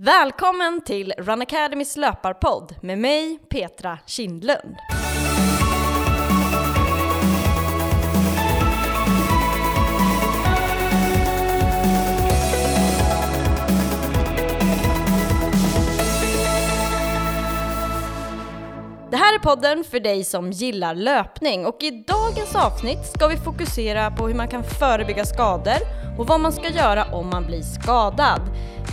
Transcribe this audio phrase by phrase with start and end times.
[0.00, 4.76] Välkommen till Run Academys löparpodd med mig, Petra Kindlund.
[19.12, 23.36] Det här är podden för dig som gillar löpning och i dagens avsnitt ska vi
[23.36, 25.78] fokusera på hur man kan förebygga skador
[26.18, 28.40] och vad man ska göra om man blir skadad.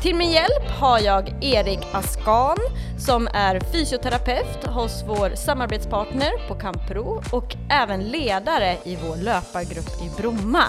[0.02, 2.58] Till min hjälp har jag Erik Askan
[2.98, 10.21] som är fysioterapeut hos vår samarbetspartner på Campro och även ledare i vår löpargrupp i
[10.21, 10.64] Bromma.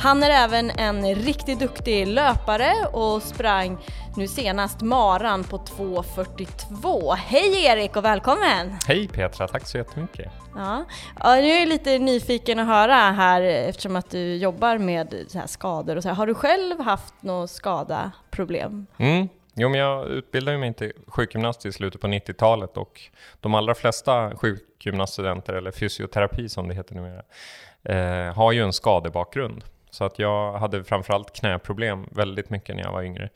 [0.00, 3.78] Han är även en riktigt duktig löpare och sprang
[4.16, 7.14] nu senast maran på 2.42.
[7.14, 8.76] Hej Erik och välkommen!
[8.86, 10.32] Hej Petra, tack så jättemycket.
[10.54, 10.84] Ja.
[11.20, 15.38] ja, nu är jag lite nyfiken att höra här eftersom att du jobbar med så
[15.38, 16.16] här skador och så här.
[16.16, 18.86] Har du själv haft några skada, problem?
[18.98, 19.28] Mm.
[19.54, 23.00] Jo, men jag utbildade mig till sjukgymnast i slutet på 90-talet och
[23.40, 27.22] de allra flesta sjukgymnaststudenter, eller fysioterapi som det heter numera,
[27.82, 29.64] eh, har ju en skadebakgrund.
[29.90, 33.28] Så att jag hade framförallt knäproblem väldigt mycket när jag var yngre.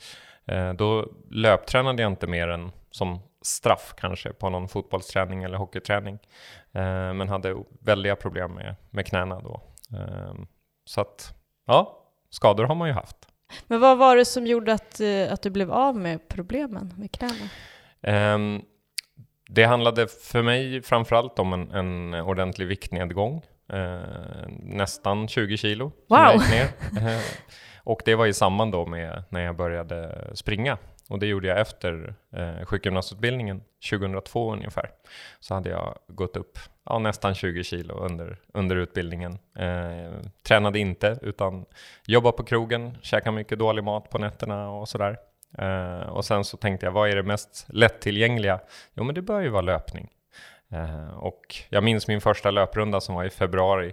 [0.46, 6.18] Eh, då löptränade jag inte mer än som straff kanske på någon fotbollsträning eller hockeyträning.
[6.72, 9.62] Eh, men hade väldiga problem med, med knäna då.
[9.96, 10.34] Eh,
[10.84, 11.34] så att,
[11.66, 11.98] ja,
[12.30, 13.16] skador har man ju haft.
[13.66, 15.00] Men vad var det som gjorde att,
[15.30, 17.48] att du blev av med problemen med knäna?
[18.34, 18.62] Um,
[19.48, 23.42] det handlade för mig framförallt om en, en ordentlig viktnedgång.
[23.72, 25.92] Uh, nästan 20 kilo.
[26.08, 26.40] Wow!
[26.50, 26.64] Ner.
[26.64, 27.20] Uh,
[27.84, 30.78] och det var i samband då med när jag började springa.
[31.08, 34.90] Och det gjorde jag efter eh, sjukgymnastutbildningen, 2002 ungefär.
[35.40, 39.38] Så hade jag gått upp ja, nästan 20 kilo under, under utbildningen.
[39.58, 40.12] Eh,
[40.46, 41.64] tränade inte, utan
[42.06, 45.16] jobbade på krogen, käkade mycket dålig mat på nätterna och sådär.
[45.58, 48.60] Eh, och sen så tänkte jag, vad är det mest lättillgängliga?
[48.94, 50.08] Jo, men det bör ju vara löpning.
[50.72, 53.92] Eh, och jag minns min första löprunda som var i februari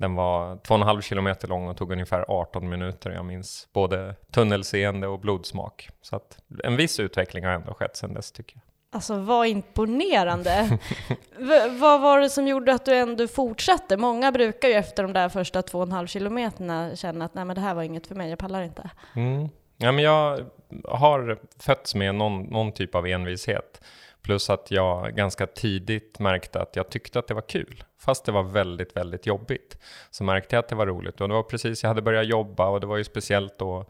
[0.00, 3.10] den var 2,5 kilometer lång och tog ungefär 18 minuter.
[3.10, 5.88] Jag minns både tunnelseende och blodsmak.
[6.02, 8.62] Så att en viss utveckling har ändå skett sedan dess tycker jag.
[8.92, 10.78] Alltså vad imponerande!
[11.80, 13.96] vad var det som gjorde att du ändå fortsatte?
[13.96, 17.74] Många brukar ju efter de där första 2,5 kilometerna känna att nej men det här
[17.74, 18.90] var inget för mig, jag pallar inte.
[19.16, 19.48] Mm.
[19.76, 20.40] Ja, men jag
[20.84, 23.80] har fötts med någon, någon typ av envishet.
[24.22, 27.84] Plus att jag ganska tidigt märkte att jag tyckte att det var kul.
[27.98, 29.78] Fast det var väldigt, väldigt jobbigt.
[30.10, 31.20] Så märkte jag att det var roligt.
[31.20, 33.86] Och det var precis, jag hade börjat jobba och det var ju speciellt då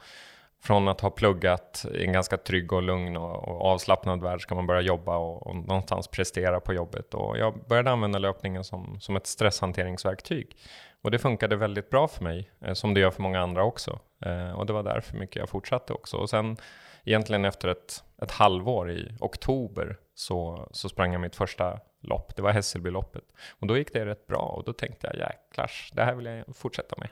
[0.62, 4.54] från att ha pluggat i en ganska trygg och lugn och, och avslappnad värld ska
[4.54, 7.14] man börja jobba och, och någonstans prestera på jobbet.
[7.14, 10.56] Och jag började använda löpningen som, som ett stresshanteringsverktyg.
[11.02, 13.98] Och det funkade väldigt bra för mig, eh, som det gör för många andra också.
[14.24, 16.16] Eh, och det var därför mycket jag fortsatte också.
[16.16, 16.56] Och sen
[17.04, 22.36] egentligen efter ett, ett halvår i oktober så, så sprang jag mitt första lopp.
[22.36, 23.24] Det var Hässelbyloppet.
[23.60, 26.56] Och då gick det rätt bra och då tänkte jag jäklars, det här vill jag
[26.56, 27.08] fortsätta med.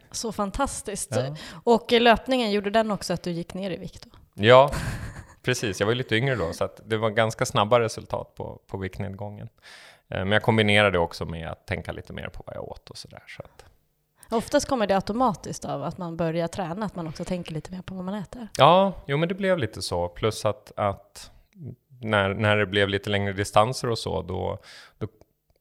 [0.10, 1.10] Så fantastiskt.
[1.16, 1.36] Ja.
[1.64, 4.02] Och löpningen, gjorde den också att du gick ner i vikt?
[4.02, 4.18] Då?
[4.34, 4.70] Ja,
[5.42, 5.80] precis.
[5.80, 9.48] Jag var lite yngre då, så det var ganska snabba resultat på, på viktnedgången.
[10.08, 12.90] Eh, men jag kombinerade det också med att tänka lite mer på vad jag åt
[12.90, 13.22] och sådär.
[13.26, 13.64] Så att...
[14.30, 17.82] Oftast kommer det automatiskt av att man börjar träna, att man också tänker lite mer
[17.82, 18.48] på vad man äter.
[18.58, 20.08] Ja, jo men det blev lite så.
[20.08, 21.30] Plus att, att
[22.00, 24.58] när, när det blev lite längre distanser och så, då,
[24.98, 25.06] då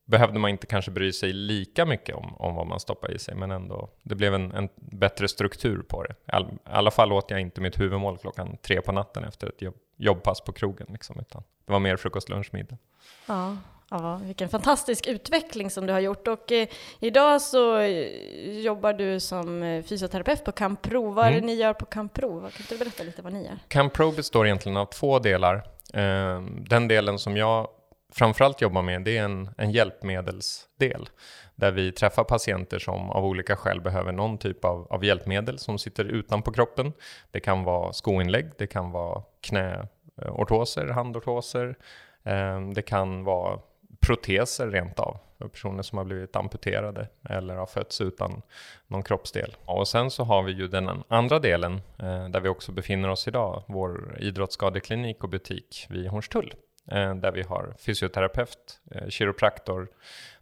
[0.06, 3.36] behövde man inte kanske bry sig lika mycket om, om vad man stoppar i sig,
[3.36, 6.12] men ändå, det blev en, en bättre struktur på det.
[6.12, 9.62] I all, alla fall åt jag inte mitt huvudmål klockan tre på natten efter ett
[9.62, 12.78] jobb, jobbpass på krogen, liksom, utan det var mer frukost, lunch, middag.
[13.26, 13.58] Ja.
[13.90, 16.28] Ja, vilken fantastisk utveckling som du har gjort.
[16.28, 16.68] Och eh,
[17.00, 21.12] idag så eh, jobbar du som eh, fysioterapeut på Campro.
[21.12, 21.46] Vad är det mm.
[21.46, 22.40] ni gör på Campro?
[22.40, 23.60] Kan du berätta lite vad ni gör?
[23.68, 25.64] Campro består egentligen av två delar.
[25.94, 27.68] Ehm, den delen som jag
[28.14, 31.10] framförallt jobbar med, det är en, en hjälpmedelsdel.
[31.56, 35.80] Där vi träffar patienter som av olika skäl behöver någon typ av, av hjälpmedel som
[35.80, 36.94] sitter utanpå kroppen.
[37.32, 41.76] Det kan vara skoinlägg, det kan vara knäortoser, handortoser,
[42.24, 43.60] ehm, det kan vara
[44.00, 48.42] proteser rent av Eh, personer som har blivit amputerade eller har fötts utan
[48.88, 49.56] någon kroppsdel.
[49.66, 53.28] Och sen så har vi ju den andra delen eh, där vi också befinner oss
[53.28, 56.54] idag, vår idrottsskadeklinik och butik vid Hornstull.
[56.92, 59.88] Eh, där vi har fysioterapeut, eh, kiropraktor,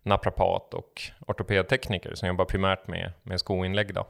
[0.03, 3.93] naprapat och ortopedtekniker som jobbar primärt med, med skoinlägg.
[3.93, 4.07] Då.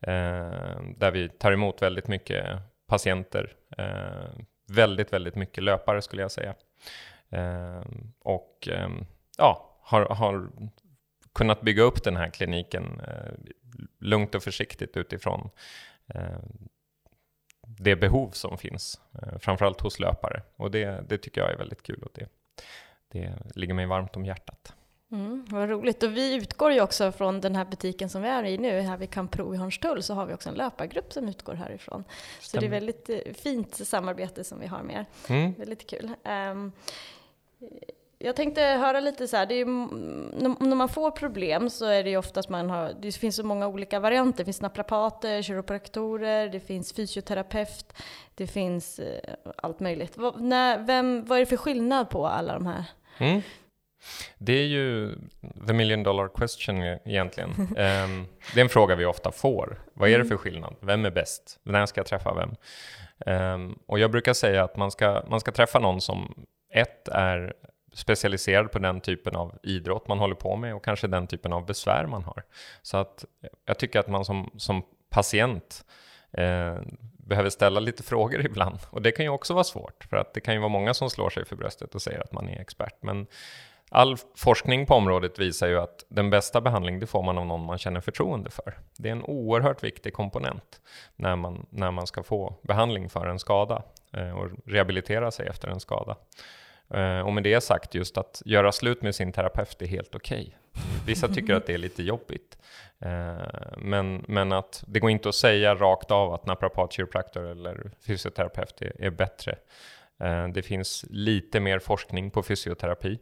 [0.00, 2.46] Eh, där vi tar emot väldigt mycket
[2.86, 6.54] patienter, eh, väldigt, väldigt mycket löpare skulle jag säga.
[8.22, 8.68] Och
[9.38, 10.48] ja, har, har
[11.32, 13.32] kunnat bygga upp den här kliniken eh,
[13.98, 15.50] lugnt och försiktigt utifrån
[16.14, 16.68] ehm,
[17.66, 20.42] det behov som finns, eh, framförallt hos löpare.
[20.56, 22.28] Och det, det tycker jag är väldigt kul och det,
[23.08, 24.74] det ligger mig varmt om hjärtat.
[25.12, 26.02] Mm, vad roligt.
[26.02, 28.96] Och vi utgår ju också från den här butiken som vi är i nu, här
[28.96, 32.04] vid Campro i Hornstull, så har vi också en löpargrupp som utgår härifrån.
[32.40, 32.40] Stämmer.
[32.40, 35.34] Så det är väldigt eh, fint samarbete som vi har med er.
[35.34, 35.54] Mm.
[35.58, 36.10] Väldigt kul.
[36.24, 36.72] Um,
[38.22, 39.64] jag tänkte höra lite så här, det är,
[40.64, 43.68] när man får problem så är det ju oftast man har, det finns så många
[43.68, 44.38] olika varianter.
[44.38, 47.92] Det finns naprapater, kiropraktorer, det finns fysioterapeut,
[48.34, 50.16] det finns eh, allt möjligt.
[50.16, 52.84] Vad, när, vem, vad är det för skillnad på alla de här?
[53.18, 53.42] Mm.
[54.38, 55.14] Det är ju
[55.66, 57.50] the million dollar question e-, egentligen.
[57.50, 57.66] um,
[58.54, 59.80] det är en fråga vi ofta får.
[59.94, 60.28] Vad är det mm.
[60.28, 60.76] för skillnad?
[60.80, 61.60] Vem är bäst?
[61.62, 62.54] När ska jag träffa vem?
[63.36, 67.54] Um, och jag brukar säga att man ska, man ska träffa någon som ett är
[67.92, 71.66] specialiserad på den typen av idrott man håller på med och kanske den typen av
[71.66, 72.42] besvär man har.
[72.82, 73.24] Så att
[73.66, 75.84] jag tycker att man som, som patient
[76.32, 76.76] eh,
[77.30, 78.78] behöver ställa lite frågor ibland.
[78.90, 81.10] Och det kan ju också vara svårt, för att det kan ju vara många som
[81.10, 83.02] slår sig för bröstet och säger att man är expert.
[83.02, 83.26] Men
[83.90, 87.64] all forskning på området visar ju att den bästa behandling det får man av någon
[87.64, 88.78] man känner förtroende för.
[88.98, 90.80] Det är en oerhört viktig komponent
[91.16, 93.82] när man, när man ska få behandling för en skada
[94.12, 96.16] eh, och rehabilitera sig efter en skada.
[96.94, 100.40] Eh, och med det sagt, just att göra slut med sin terapeut är helt okej.
[100.40, 100.82] Okay.
[101.06, 102.58] Vissa tycker att det är lite jobbigt.
[102.98, 107.90] Eh, men, men att det går inte att säga rakt av att naprapat, kiropraktor eller
[108.06, 109.58] fysioterapeut är, är bättre.
[110.20, 113.18] Eh, det finns lite mer forskning på fysioterapi.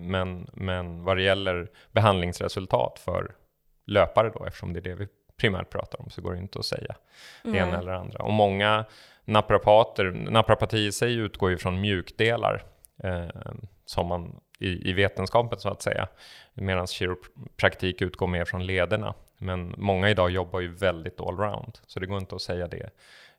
[0.00, 3.34] Men, men vad det gäller behandlingsresultat för
[3.86, 6.64] löpare då, eftersom det är det vi primärt pratar om, så går det inte att
[6.64, 6.94] säga
[7.42, 7.68] det mm.
[7.68, 8.18] ena eller andra.
[8.24, 8.84] Och många
[9.24, 12.62] naprapater, naprapati i sig utgår ju från mjukdelar
[13.02, 13.28] eh,
[13.86, 16.08] som man i, i vetenskapen så att säga,
[16.54, 19.14] medan kiropraktik utgår mer från lederna.
[19.38, 22.90] Men många idag jobbar ju väldigt allround, så det går inte att säga det,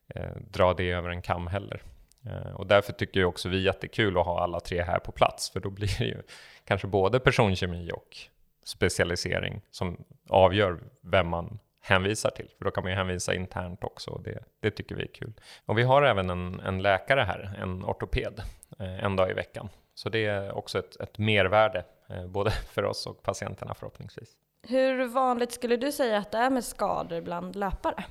[0.08, 1.82] eh, dra det över en kam heller.
[2.26, 5.12] Eh, och därför tycker jag också vi är jättekul att ha alla tre här på
[5.12, 6.22] plats, för då blir det ju
[6.64, 8.16] kanske både personkemi och
[8.64, 12.50] specialisering som avgör vem man hänvisar till.
[12.58, 15.32] För då kan man ju hänvisa internt också och det, det tycker vi är kul.
[15.66, 18.42] Och vi har även en, en läkare här, en ortoped,
[18.78, 19.68] eh, en dag i veckan.
[19.94, 24.28] Så det är också ett, ett mervärde, eh, både för oss och patienterna förhoppningsvis.
[24.62, 28.04] Hur vanligt skulle du säga att det är med skador bland löpare?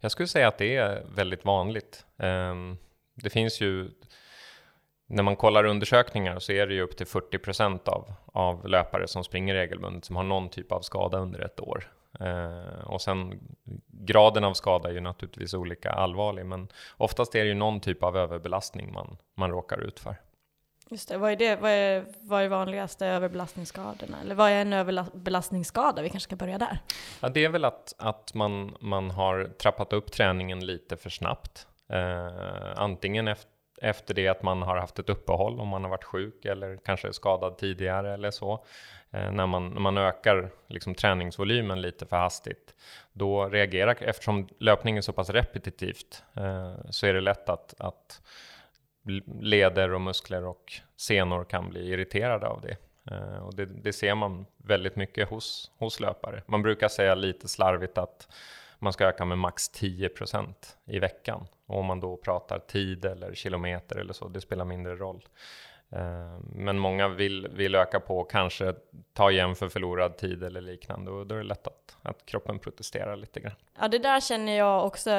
[0.00, 2.06] Jag skulle säga att det är väldigt vanligt.
[2.16, 2.54] Eh,
[3.14, 3.90] det finns ju
[5.06, 9.08] när man kollar undersökningar så är det ju upp till 40 procent av, av löpare
[9.08, 11.92] som springer regelbundet som har någon typ av skada under ett år.
[12.20, 13.40] Eh, och sen
[13.86, 18.02] graden av skada är ju naturligtvis olika allvarlig, men oftast är det ju någon typ
[18.02, 20.16] av överbelastning man, man råkar ut för.
[20.90, 24.20] Just det, vad är det, vad är, vad är vanligaste överbelastningsskadorna?
[24.20, 26.02] Eller vad är en överbelastningsskada?
[26.02, 26.78] Vi kanske ska börja där.
[27.20, 31.66] Ja, det är väl att, att man, man har trappat upp träningen lite för snabbt.
[31.88, 33.51] Eh, antingen efter
[33.82, 37.12] efter det att man har haft ett uppehåll, om man har varit sjuk eller kanske
[37.12, 38.64] skadad tidigare eller så.
[39.10, 42.74] Eh, när, man, när man ökar liksom träningsvolymen lite för hastigt,
[43.12, 48.22] då reagerar, eftersom löpning är så pass repetitivt, eh, så är det lätt att, att
[49.40, 52.76] leder och muskler och senor kan bli irriterade av det.
[53.10, 56.42] Eh, och det, det, ser man väldigt mycket hos, hos löpare.
[56.46, 58.28] Man brukar säga lite slarvigt att
[58.78, 61.46] man ska öka med max 10% i veckan.
[61.72, 65.28] Och om man då pratar tid eller kilometer eller så, det spelar mindre roll.
[65.92, 68.74] Eh, men många vill, vill öka på och kanske
[69.12, 72.58] ta igen för förlorad tid eller liknande och då är det lätt att, att kroppen
[72.58, 73.52] protesterar lite grann.
[73.80, 75.10] Ja, det där känner jag också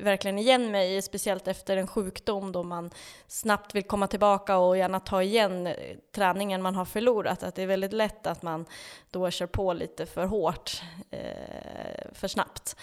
[0.00, 2.90] verkligen igen mig i, speciellt efter en sjukdom då man
[3.26, 5.74] snabbt vill komma tillbaka och gärna ta igen eh,
[6.14, 7.42] träningen man har förlorat.
[7.42, 8.66] Att det är väldigt lätt att man
[9.10, 11.20] då kör på lite för hårt, eh,
[12.12, 12.76] för snabbt.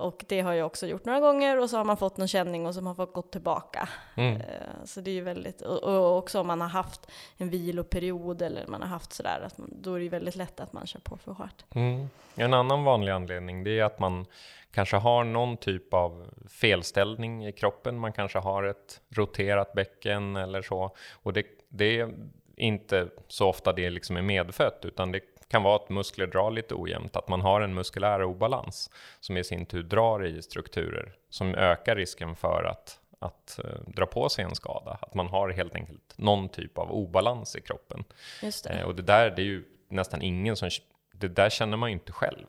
[0.00, 2.66] Och det har jag också gjort några gånger och så har man fått någon känning
[2.66, 3.88] och så har man fått gå tillbaka.
[4.14, 4.36] Mm.
[4.36, 4.40] Eh,
[4.84, 8.82] så det är ju väldigt, och också om man har haft en viloperiod eller man
[8.82, 11.16] har haft sådär, att man, då är det ju väldigt lätt att man kör på
[11.16, 11.64] för hårt.
[11.74, 12.08] Mm.
[12.34, 14.26] En annan vanlig anledning det är att man
[14.70, 17.98] kanske har någon typ av felställning i kroppen.
[17.98, 20.96] Man kanske har ett roterat bäcken eller så.
[21.12, 22.14] Och det, det är
[22.56, 26.74] inte så ofta det liksom är medfött, utan det kan vara att muskler drar lite
[26.74, 28.90] ojämnt, att man har en muskulär obalans
[29.20, 34.06] som i sin tur drar i strukturer som ökar risken för att, att uh, dra
[34.06, 34.98] på sig en skada.
[35.02, 38.04] Att man har helt enkelt någon typ av obalans i kroppen.
[38.40, 38.80] Det.
[38.80, 40.70] Uh, och det där, det är ju nästan ingen som,
[41.12, 42.46] det där känner man ju inte själv.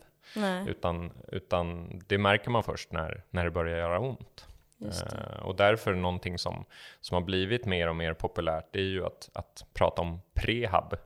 [0.68, 4.48] Utan, utan det märker man först när, när det börjar göra ont.
[4.82, 6.66] Uh, och därför någonting som,
[7.00, 10.98] som har blivit mer och mer populärt, det är ju att, att prata om prehab.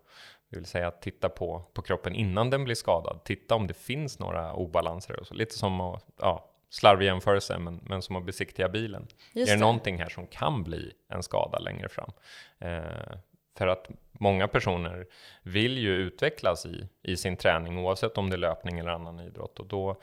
[0.49, 3.23] Det vill säga att titta på, på kroppen innan den blir skadad.
[3.23, 5.19] Titta om det finns några obalanser.
[5.19, 5.33] Och så.
[5.33, 9.07] Lite som att ja, slarvig jämförelse, men, men som att besiktiga bilen.
[9.33, 9.65] Just är det, det.
[9.65, 12.11] någonting här som kan bli en skada längre fram?
[12.59, 13.17] Eh,
[13.57, 15.07] för att många personer
[15.43, 19.59] vill ju utvecklas i, i sin träning, oavsett om det är löpning eller annan idrott.
[19.59, 20.01] Och då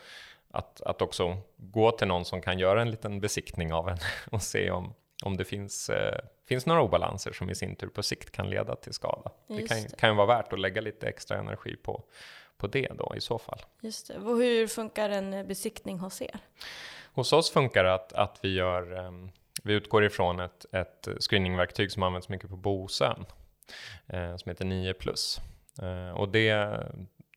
[0.53, 3.99] att, att också gå till någon som kan göra en liten besiktning av en
[4.31, 4.95] och se om,
[5.25, 6.19] om det finns, eh,
[6.53, 9.31] finns några obalanser som i sin tur på sikt kan leda till skada.
[9.47, 9.97] det Just kan, det.
[9.97, 12.03] kan ju vara värt att lägga lite extra energi på,
[12.57, 13.59] på det då i så fall.
[13.81, 14.19] Just det.
[14.19, 16.41] Och hur funkar en besiktning hos er?
[17.15, 19.31] Hos oss funkar det att, att vi, gör, ehm,
[19.63, 23.25] vi utgår ifrån ett, ett screeningverktyg som används mycket på Bosön,
[24.07, 25.41] eh, som heter 9 plus.
[25.83, 26.79] Eh, och det,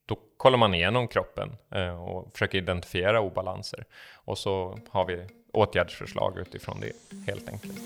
[0.06, 3.86] då kollar man igenom kroppen eh, och försöker identifiera obalanser.
[4.14, 6.92] Och så har vi åtgärdsförslag utifrån det,
[7.32, 7.80] helt enkelt.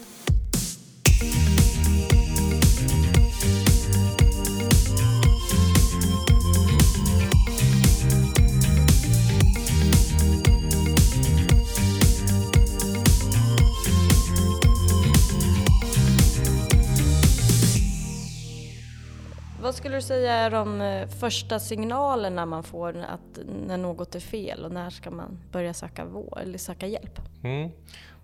[19.62, 24.20] Vad skulle du säga är de eh, första signalerna man får att när något är
[24.20, 27.20] fel och när ska man börja söka vår, eller söka hjälp?
[27.44, 27.70] Mm.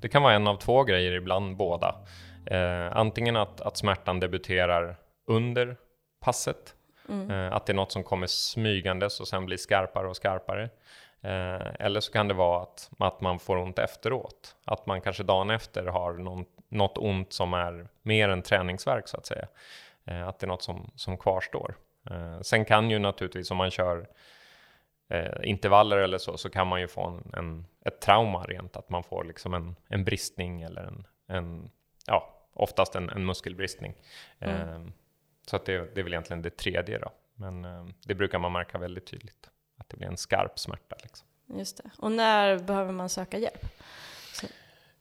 [0.01, 1.95] Det kan vara en av två grejer, ibland båda.
[2.45, 4.95] Eh, antingen att, att smärtan debuterar
[5.27, 5.77] under
[6.19, 6.75] passet,
[7.29, 10.69] eh, att det är något som kommer smygandes och sen blir skarpare och skarpare.
[11.21, 15.23] Eh, eller så kan det vara att, att man får ont efteråt, att man kanske
[15.23, 19.47] dagen efter har någon, något ont som är mer än träningsverk så att säga.
[20.05, 21.75] Eh, att det är något som, som kvarstår.
[22.09, 24.07] Eh, sen kan ju naturligtvis om man kör
[25.09, 28.89] eh, intervaller eller så, så kan man ju få en, en, ett trauma rent, att
[28.89, 31.71] man får liksom en, en bristning eller en, en
[32.07, 33.93] ja, oftast en, en muskelbristning.
[34.39, 34.81] Eh,
[35.47, 37.11] så att det, det är väl egentligen det tredje då.
[37.35, 40.95] Men eh, det brukar man märka väldigt tydligt, att det blir en skarp smärta.
[41.03, 41.27] Liksom.
[41.45, 41.89] Just det.
[41.97, 43.65] Och när behöver man söka hjälp?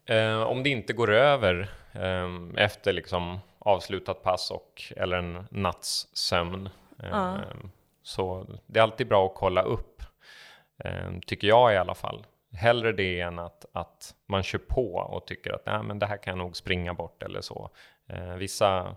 [0.07, 6.09] Eh, om det inte går över eh, efter liksom avslutat pass och eller en natts
[6.13, 6.69] sömn.
[7.03, 7.37] Eh.
[8.03, 10.03] Så det är alltid bra att kolla upp,
[11.27, 12.27] tycker jag i alla fall.
[12.55, 16.17] Hellre det än att, att man kör på och tycker att Nej, men det här
[16.17, 17.71] kan jag nog springa bort eller så.
[18.07, 18.97] Eh, vissa,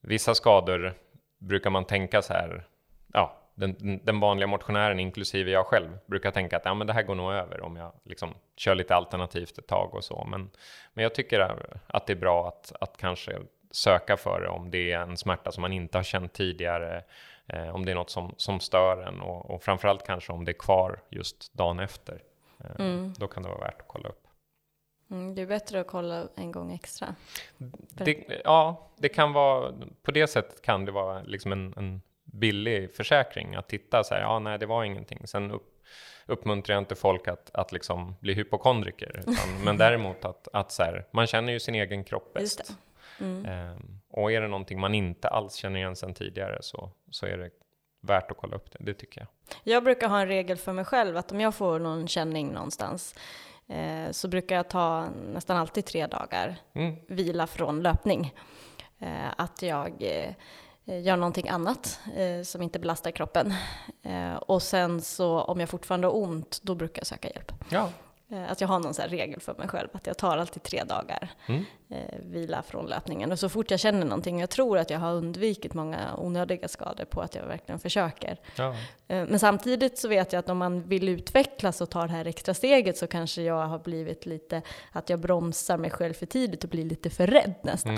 [0.00, 0.94] vissa skador
[1.38, 2.64] brukar man tänka så här,
[3.12, 7.02] ja, den, den vanliga motionären, inklusive jag själv, brukar tänka att ja, men det här
[7.02, 10.26] går nog över om jag liksom kör lite alternativt ett tag och så.
[10.30, 10.50] Men,
[10.94, 11.40] men jag tycker
[11.86, 13.38] att det är bra att, att kanske
[13.70, 17.02] söka för det om det är en smärta som man inte har känt tidigare,
[17.46, 20.50] eh, om det är något som, som stör en och, och framförallt kanske om det
[20.50, 22.22] är kvar just dagen efter.
[22.64, 24.26] Eh, Då kan det vara värt att kolla upp.
[25.10, 27.14] Mm, det är bättre att kolla en gång extra.
[27.88, 32.94] Det, ja, det kan vara, på det sättet kan det vara liksom en, en billig
[32.94, 35.26] försäkring att titta så här, ja nej det var ingenting.
[35.26, 35.82] Sen upp,
[36.26, 40.82] uppmuntrar jag inte folk att, att liksom bli hypokondriker, utan, men däremot att, att så
[40.82, 42.76] här, man känner ju sin egen kropp bäst.
[43.20, 43.44] Mm.
[43.46, 47.38] Ehm, och är det någonting man inte alls känner igen sedan tidigare så, så är
[47.38, 47.50] det
[48.02, 49.28] värt att kolla upp det, det tycker jag.
[49.74, 53.14] Jag brukar ha en regel för mig själv att om jag får någon känning någonstans
[53.68, 56.96] eh, så brukar jag ta nästan alltid tre dagar Mm.
[57.08, 58.34] vila från löpning.
[58.98, 60.34] Eh, att jag eh,
[61.02, 63.54] gör någonting annat eh, som inte belastar kroppen.
[64.02, 67.52] Eh, och sen så om jag fortfarande har ont, då brukar jag söka hjälp.
[67.68, 67.88] Ja.
[68.30, 70.62] Eh, att jag har någon sån här regel för mig själv, att jag tar alltid
[70.62, 71.64] tre dagar Mm.
[71.92, 73.32] Eh, vila från löpningen.
[73.32, 77.04] Och så fort jag känner någonting, jag tror att jag har undvikit många onödiga skador
[77.04, 78.36] på att jag verkligen försöker.
[78.56, 78.74] Ja.
[79.08, 82.24] Eh, Men samtidigt så vet jag att om man vill utvecklas och ta det här
[82.26, 86.64] extra steget så kanske jag har blivit lite, att jag bromsar mig själv för tidigt
[86.64, 87.96] och blir lite för rädd nästan.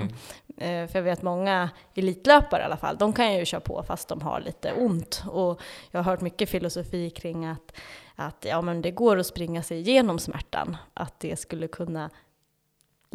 [0.57, 4.07] Eh, För jag vet många elitlöpare i alla fall, de kan ju köra på fast
[4.07, 5.23] de har lite ont.
[5.31, 5.61] Och
[5.91, 7.71] jag har hört mycket filosofi kring att,
[8.15, 12.09] att ja, men det går att springa sig igenom smärtan, att det skulle kunna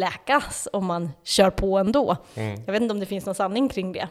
[0.01, 2.17] läkas om man kör på ändå.
[2.35, 2.63] Mm.
[2.67, 4.09] Jag vet inte om det finns någon sanning kring det.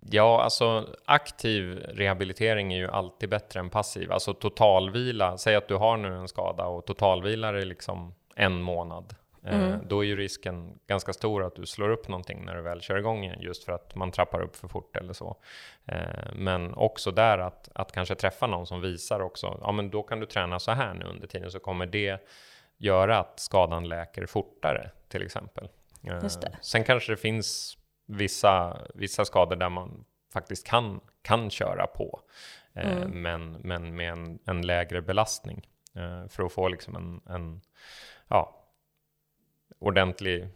[0.00, 4.12] Ja, alltså aktiv rehabilitering är ju alltid bättre än passiv.
[4.12, 9.14] Alltså totalvila, säg att du har nu en skada och totalvilar är liksom en månad.
[9.44, 12.80] Eh, då är ju risken ganska stor att du slår upp någonting när du väl
[12.80, 15.36] kör igång igen, just för att man trappar upp för fort eller så.
[15.86, 20.02] Eh, men också där att, att kanske träffa någon som visar också, ja men då
[20.02, 22.28] kan du träna så här nu under tiden, så kommer det
[22.80, 25.68] göra att skadan läker fortare, till exempel.
[26.06, 26.58] Eh, Just det.
[26.62, 32.20] Sen kanske det finns vissa, vissa skador där man faktiskt kan, kan köra på,
[32.74, 37.60] eh, men, men med en, en lägre belastning eh, för att få liksom en, en
[38.28, 38.66] ja,
[39.78, 40.48] ordentlig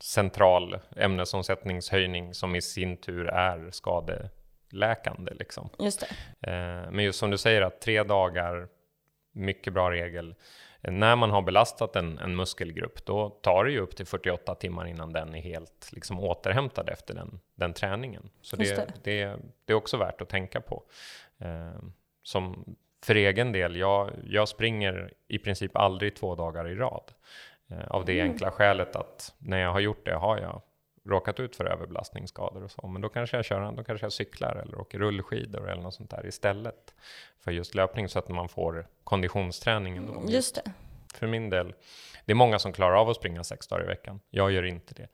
[0.00, 5.34] central ämnesomsättningshöjning som i sin tur är skadeläkande.
[5.34, 5.68] Liksom.
[5.78, 6.08] Just det.
[6.90, 8.68] Men just som du säger, att tre dagar,
[9.32, 10.34] mycket bra regel.
[10.90, 14.86] När man har belastat en, en, muskelgrupp, då tar det ju upp till 48 timmar
[14.86, 18.30] innan den är helt liksom, återhämtad efter den, den träningen.
[18.40, 18.92] Så det, det.
[19.02, 20.82] Det, det, är också värt att tänka på.
[21.38, 21.82] Eh,
[22.22, 27.12] som för egen del, jag, jag springer i princip aldrig två dagar i rad.
[27.70, 28.32] Eh, av det mm.
[28.32, 30.62] enkla skälet att när jag har gjort det har jag
[31.06, 32.86] råkat ut för överbelastningsskador och så.
[32.86, 36.10] Men då kanske jag kör, då kanske jag cyklar eller åker rullskidor eller något sånt
[36.10, 36.94] där istället
[37.40, 40.12] för just löpning så att man får konditionsträning ändå.
[40.12, 40.72] Mm, just det.
[41.14, 41.74] För min del,
[42.24, 44.20] det är många som klarar av att springa sex dagar i veckan.
[44.30, 45.08] Jag gör inte det.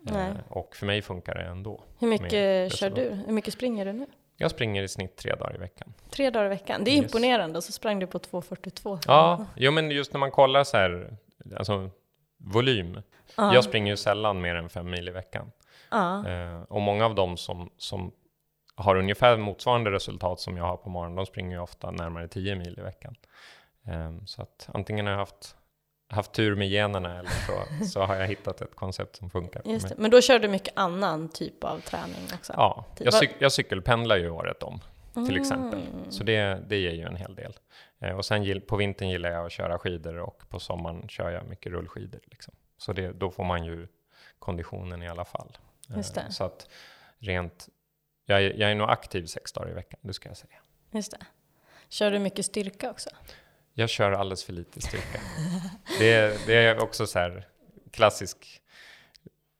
[0.00, 0.30] Nej.
[0.30, 1.84] Eh, och för mig funkar det ändå.
[1.98, 3.10] Hur mycket kör du?
[3.26, 4.06] Hur mycket springer du nu?
[4.36, 5.94] Jag springer i snitt tre dagar i veckan.
[6.10, 7.04] Tre dagar i veckan, det är yes.
[7.04, 7.58] imponerande.
[7.58, 8.98] Och så sprang du på 2.42.
[9.06, 11.16] Ja, jo, men just när man kollar så här,
[11.56, 11.90] alltså
[12.36, 13.02] volym.
[13.38, 13.54] Uh.
[13.54, 15.52] Jag springer ju sällan mer än fem mil i veckan.
[15.94, 16.26] Uh.
[16.26, 18.12] Eh, och många av dem som, som
[18.74, 22.54] har ungefär motsvarande resultat som jag har på morgonen, de springer ju ofta närmare 10
[22.54, 23.14] mil i veckan.
[23.86, 25.56] Eh, så att antingen har jag haft,
[26.08, 29.62] haft tur med generna eller så, så har jag hittat ett koncept som funkar.
[29.64, 29.94] Just det.
[29.98, 32.52] Men då kör du mycket annan typ av träning också?
[32.56, 34.80] Ja, jag, cyk jag cykelpendlar ju året om
[35.12, 35.40] till mm.
[35.40, 35.80] exempel.
[36.08, 37.52] Så det, det ger ju en hel del.
[38.00, 41.48] Eh, och sen på vintern gillar jag att köra skidor och på sommaren kör jag
[41.48, 42.20] mycket rullskidor.
[42.24, 42.54] Liksom.
[42.78, 43.88] Så det, då får man ju
[44.38, 45.58] konditionen i alla fall.
[45.96, 46.32] Just det.
[46.32, 46.68] Så att
[47.18, 47.68] rent,
[48.24, 50.60] jag, jag är nog aktiv sex dagar i veckan, det ska jag säga.
[50.90, 51.26] Just det.
[51.88, 53.10] Kör du mycket styrka också?
[53.72, 55.20] Jag kör alldeles för lite styrka.
[55.98, 57.48] det, det är också så här
[57.90, 58.62] klassisk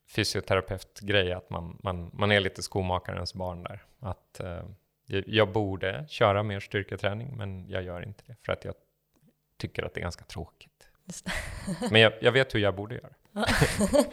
[0.08, 3.84] fysioterapeutgrej att man, man, man är lite skomakarens barn där.
[3.98, 4.62] Att eh,
[5.06, 8.75] jag borde köra mer styrketräning, men jag gör inte det för att jag
[9.56, 10.77] tycker att det är ganska tråkigt.
[11.90, 13.44] Men jag, jag, vet hur jag borde göra.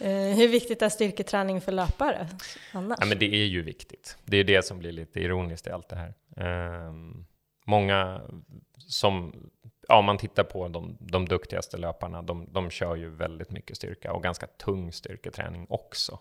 [0.00, 2.28] Eh, hur viktigt är styrketräning för löpare
[2.72, 2.98] annars?
[3.00, 4.16] Ja, men det är ju viktigt.
[4.24, 6.14] Det är det som blir lite ironiskt i allt det här.
[6.88, 7.26] Um,
[7.64, 8.20] många
[8.78, 9.34] som,
[9.88, 13.76] ja, om man tittar på de, de duktigaste löparna, de, de kör ju väldigt mycket
[13.76, 16.18] styrka och ganska tung styrketräning också.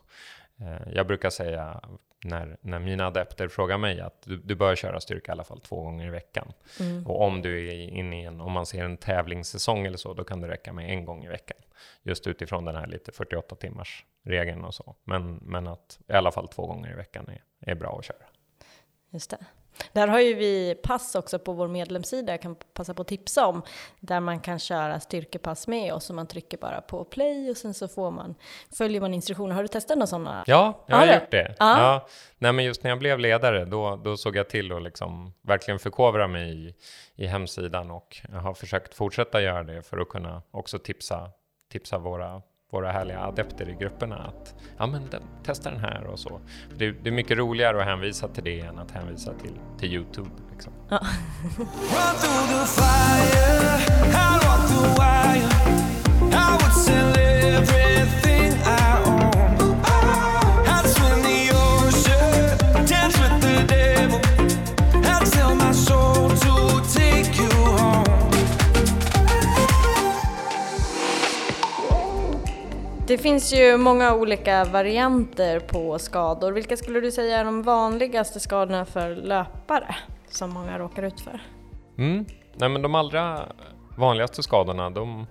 [0.62, 1.82] Uh, jag brukar säga
[2.24, 5.60] när, när mina adepter frågar mig att du, du bör köra styrka i alla fall
[5.62, 6.54] två gånger i veckan.
[6.80, 7.08] Mm.
[7.08, 10.24] Och om du är inne i en, om man ser en tävlingssäsong eller så, då
[10.24, 11.58] kan det räcka med en gång i veckan.
[12.04, 14.96] Just utifrån den här lite 48 timmars regeln och så.
[15.04, 18.26] Men, men att i alla fall två gånger i veckan är, är bra att köra.
[19.10, 19.46] Just det.
[19.94, 23.48] Där har ju vi pass också på vår medlemssida, jag kan passa på att tipsa
[23.48, 23.62] om,
[24.00, 27.74] där man kan köra styrkepass med oss och man trycker bara på play och sen
[27.74, 28.36] så får man,
[28.78, 29.56] följer man instruktioner.
[29.56, 30.44] Har du testat några sådana?
[30.48, 31.56] Ja, jag har ja, gjort det.
[31.60, 31.80] Ja.
[31.80, 32.08] ja.
[32.38, 35.80] Nej, men just när jag blev ledare, då, då såg jag till att liksom verkligen
[35.80, 36.76] förkovra mig i,
[37.16, 41.32] i hemsidan och jag har försökt fortsätta göra det för att kunna också tipsa,
[41.72, 42.42] tipsa våra
[42.74, 46.40] våra härliga adepter i grupperna att ja, men den, testa den här och så.
[46.78, 50.30] Det, det, är mycket roligare att hänvisa till det än att hänvisa till, till Youtube.
[50.52, 50.74] Liksom.
[50.90, 51.00] Ja.
[73.14, 76.52] Det finns ju många olika varianter på skador.
[76.52, 79.96] Vilka skulle du säga är de vanligaste skadorna för löpare
[80.28, 81.42] som många råkar ut för?
[81.98, 82.26] Mm.
[82.54, 83.46] Nej, men de allra
[83.98, 85.28] vanligaste skadorna, de,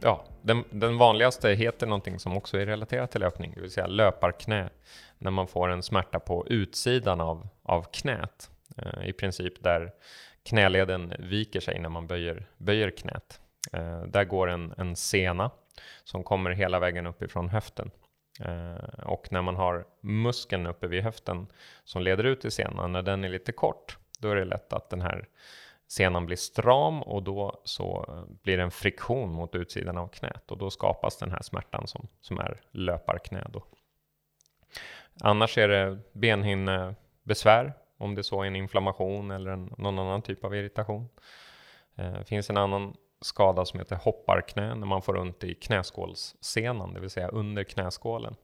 [0.00, 3.86] ja, den, den, vanligaste heter någonting som också är relaterat till löpning, det vill säga
[3.86, 4.70] löparknä.
[5.18, 9.92] När man får en smärta på utsidan av, av knät, eh, i princip där
[10.42, 13.40] knäleden viker sig när man böjer, böjer knät.
[13.72, 15.50] Eh, där går en, en sena
[16.04, 17.90] som kommer hela vägen uppifrån höften.
[18.40, 21.46] Eh, och när man har muskeln uppe vid höften
[21.84, 24.90] som leder ut i senan, när den är lite kort, då är det lätt att
[24.90, 25.28] den här
[25.88, 28.06] senan blir stram och då så
[28.42, 32.08] blir det en friktion mot utsidan av knät och då skapas den här smärtan som,
[32.20, 33.46] som är löparknä.
[33.52, 33.64] Då.
[35.20, 40.44] Annars är det benhinnebesvär, om det så är en inflammation eller en, någon annan typ
[40.44, 41.08] av irritation.
[41.94, 46.94] Det eh, finns en annan skada som heter hopparknä när man får ont i knäskålssenan,
[46.94, 48.36] det vill säga under knäskålen.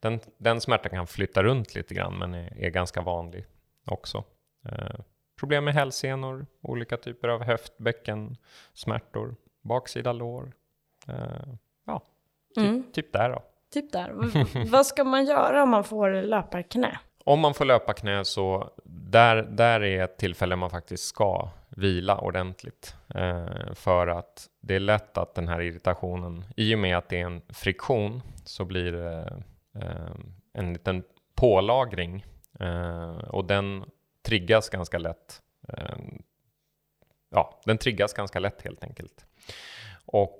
[0.00, 3.46] Den, den smärtan kan flytta runt lite grann men är, är ganska vanlig
[3.86, 4.24] också.
[4.64, 5.00] Eh,
[5.38, 8.36] problem med hälsenor, olika typer av höft, bäcken,
[8.72, 10.52] smärtor, baksida lår.
[11.08, 11.14] Eh,
[11.86, 12.02] ja,
[12.54, 12.84] typ, mm.
[12.92, 13.42] typ där då.
[13.72, 14.14] Typ där.
[14.70, 16.98] Vad ska man göra om man får löparknä?
[17.24, 22.96] Om man får löparknä så där, där är ett tillfälle man faktiskt ska vila ordentligt.
[23.14, 27.20] Eh, för att det är lätt att den här irritationen, i och med att det
[27.20, 29.42] är en friktion, så blir det
[29.74, 30.14] eh,
[30.52, 31.02] en liten
[31.34, 32.26] pålagring.
[32.60, 33.84] Eh, och den
[34.22, 35.42] triggas ganska lätt.
[35.68, 35.96] Eh,
[37.30, 39.26] ja, den triggas ganska lätt helt enkelt.
[40.04, 40.38] Och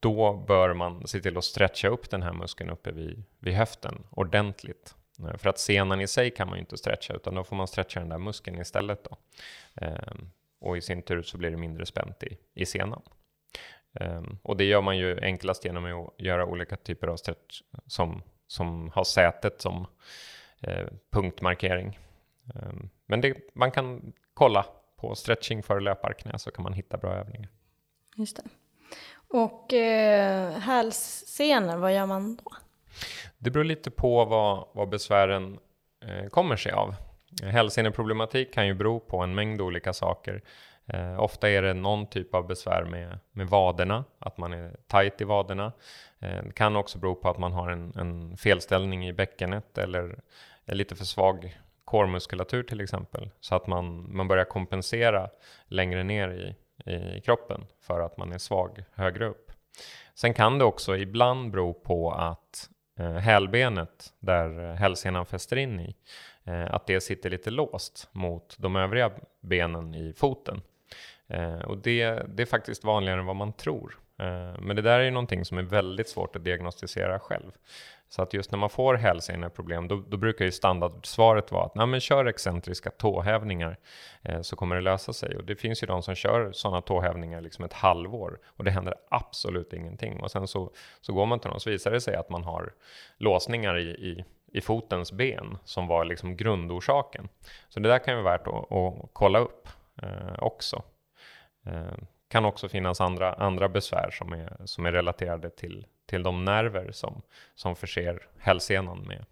[0.00, 4.06] då bör man se till att stretcha upp den här muskeln uppe vid, vid höften
[4.10, 4.94] ordentligt.
[5.18, 7.68] Eh, för att senan i sig kan man ju inte stretcha, utan då får man
[7.68, 9.04] stretcha den där muskeln istället.
[9.04, 9.16] Då.
[9.74, 10.14] Eh,
[10.60, 13.02] och i sin tur så blir det mindre spänt i, i senan.
[14.00, 18.22] Ehm, och det gör man ju enklast genom att göra olika typer av stretch som,
[18.46, 19.86] som har sätet som
[20.60, 21.98] eh, punktmarkering.
[22.54, 27.14] Ehm, men det, man kan kolla på stretching för löparknä så kan man hitta bra
[27.14, 27.48] övningar.
[28.16, 28.42] Just det.
[29.28, 32.52] Och eh, hälsenor, vad gör man då?
[33.38, 35.58] Det beror lite på vad, vad besvären
[36.04, 36.94] eh, kommer sig av.
[37.42, 40.42] Hälseneproblematik kan ju bero på en mängd olika saker.
[40.86, 45.20] Eh, ofta är det någon typ av besvär med, med vaderna, att man är tajt
[45.20, 45.72] i vaderna.
[46.18, 50.18] Eh, det kan också bero på att man har en, en felställning i bäckenet eller
[50.66, 53.30] är lite för svag kårmuskulatur till exempel.
[53.40, 55.28] Så att man, man börjar kompensera
[55.66, 56.54] längre ner i,
[56.90, 59.52] i kroppen för att man är svag högre upp.
[60.14, 65.88] Sen kan det också ibland bero på att eh, hälbenet, där hälsenan fäster in i,
[65.88, 65.94] eh,
[66.50, 69.10] Eh, att det sitter lite låst mot de övriga
[69.40, 70.62] benen i foten.
[71.28, 73.98] Eh, och det, det är faktiskt vanligare än vad man tror.
[74.18, 77.52] Eh, men det där är ju någonting som är väldigt svårt att diagnostisera själv.
[78.08, 81.86] Så att just när man får hälseneproblem, då, då brukar ju standardsvaret vara att Nej,
[81.86, 83.76] men kör excentriska tåhävningar
[84.22, 85.36] eh, så kommer det lösa sig.
[85.36, 88.94] Och det finns ju de som kör sådana tåhävningar liksom ett halvår och det händer
[89.10, 90.20] absolut ingenting.
[90.20, 92.72] Och sen så, så går man till dem så visar det sig att man har
[93.16, 97.28] låsningar i, i, i fotens ben som var liksom grundorsaken.
[97.68, 99.68] Så det där kan ju vara värt att, att kolla upp
[100.02, 100.82] eh, också.
[101.66, 101.96] Eh,
[102.28, 106.92] kan också finnas andra, andra besvär som är, som är relaterade till, till de nerver
[106.92, 107.22] som,
[107.54, 109.24] som förser hälsenan med,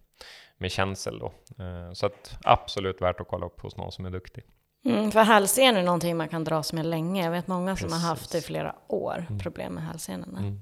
[0.56, 1.18] med känsel.
[1.18, 1.32] Då.
[1.64, 4.44] Eh, så att absolut värt att kolla upp hos någon som är duktig.
[4.84, 7.24] Mm, för hälsenor är någonting man kan dras med länge.
[7.24, 8.02] Jag vet många som Precis.
[8.02, 9.38] har haft i flera år, mm.
[9.38, 10.38] problem med hälsenorna.
[10.38, 10.60] Mm.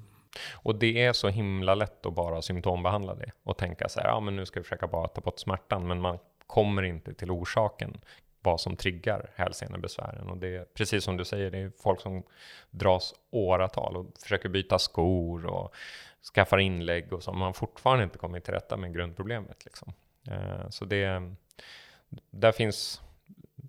[0.52, 4.20] Och det är så himla lätt att bara symptombehandla det och tänka så här, ja
[4.20, 8.00] men nu ska vi försöka bara ta bort smärtan, men man kommer inte till orsaken
[8.46, 10.28] vad som triggar hälsenebesvären.
[10.28, 12.22] Och det är precis som du säger, det är folk som
[12.70, 15.74] dras åratal och försöker byta skor och
[16.34, 19.64] skaffar inlägg och som man fortfarande inte kommit till rätta med grundproblemet.
[19.64, 19.92] Liksom.
[20.30, 21.32] Eh, så det,
[22.30, 23.02] där finns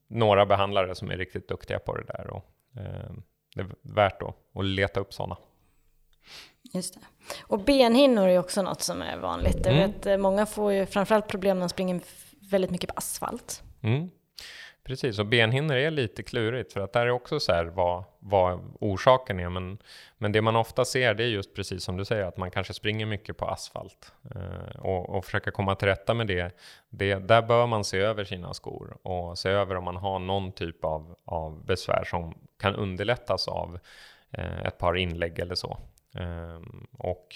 [0.08, 3.12] några behandlare som är riktigt duktiga på det där och eh,
[3.56, 5.38] det är värt då att leta upp sådana.
[6.74, 7.00] Just det.
[7.42, 9.66] Och benhinnor är också något som är vanligt.
[9.66, 9.92] Jag mm.
[9.92, 12.02] vet, eh, många får ju framförallt problem när de springer
[12.52, 13.64] väldigt mycket på asfalt.
[13.82, 14.10] Mm.
[14.88, 18.60] Precis, och benhinnor är lite klurigt för att där är också så här vad, vad
[18.80, 19.50] orsaken är.
[19.50, 19.78] Men,
[20.18, 22.74] men det man ofta ser det är just precis som du säger att man kanske
[22.74, 24.14] springer mycket på asfalt.
[24.36, 26.58] Eh, och, och försöka komma till rätta med det,
[26.90, 27.16] det.
[27.16, 30.86] Där bör man se över sina skor och se över om man har någon typ
[30.86, 33.80] av, av besvär som kan underlättas av
[34.32, 35.78] eh, ett par inlägg eller så.
[36.18, 36.62] Eh,
[36.98, 37.36] och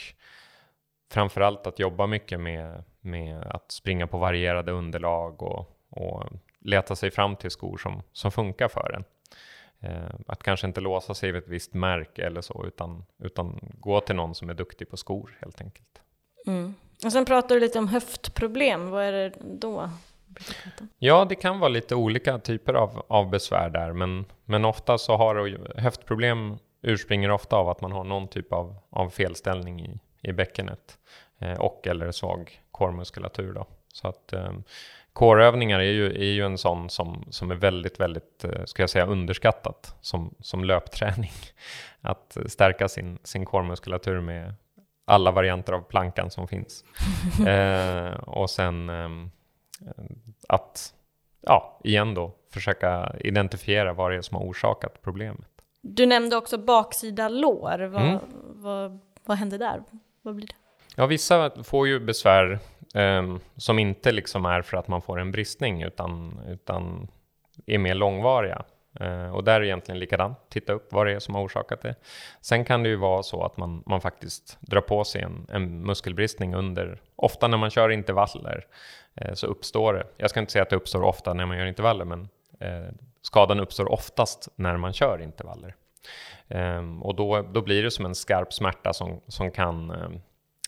[1.12, 6.24] framförallt att jobba mycket med, med att springa på varierade underlag och, och
[6.60, 9.04] leta sig fram till skor som, som funkar för en.
[9.80, 14.02] Eh, att kanske inte låsa sig vid ett visst märke eller så, utan, utan gå
[14.02, 16.02] till någon som är duktig på skor helt enkelt.
[16.48, 16.74] Mm.
[17.06, 19.90] Och sen pratar du lite om höftproblem, vad är det då?
[20.98, 25.18] Ja, det kan vara lite olika typer av, av besvär där, men, men ofta så
[25.18, 30.34] har höftproblem urspringer ofta av att man har någon typ av, av felställning i, i
[30.34, 30.98] bäckenet
[31.40, 33.54] eh, och eller svag kårmuskulatur.
[33.54, 33.68] Då.
[33.94, 34.52] Så att eh,
[35.14, 38.90] Kårövningar är ju, är ju en sån som, som är väldigt, väldigt, eh, ska jag
[38.90, 41.32] säga, underskattat som, som löpträning.
[42.02, 44.54] Att stärka sin, sin kårmuskulatur med
[45.06, 46.84] alla varianter av plankan som finns.
[47.48, 49.10] eh, och sen eh,
[50.48, 50.94] att,
[51.42, 55.51] ja, igen då, försöka identifiera vad det är som har orsakat problemet.
[55.82, 57.80] Du nämnde också baksida lår.
[57.80, 58.20] Vad, mm.
[58.56, 59.84] vad, vad händer där?
[60.22, 60.54] Vad blir det?
[60.96, 62.60] Ja, vissa får ju besvär
[62.94, 67.08] Um, som inte liksom är för att man får en bristning utan, utan
[67.66, 68.64] är mer långvariga.
[69.02, 71.82] Uh, och där är det egentligen likadant, titta upp vad det är som har orsakat
[71.82, 71.96] det.
[72.42, 75.86] Sen kan det ju vara så att man, man faktiskt drar på sig en, en
[75.86, 78.66] muskelbristning under, ofta när man kör intervaller
[79.26, 81.66] uh, så uppstår det, jag ska inte säga att det uppstår ofta när man gör
[81.66, 82.22] intervaller, men
[82.62, 82.92] uh,
[83.22, 85.76] skadan uppstår oftast när man kör intervaller.
[86.48, 89.92] Um, och då, då blir det som en skarp smärta som, som kan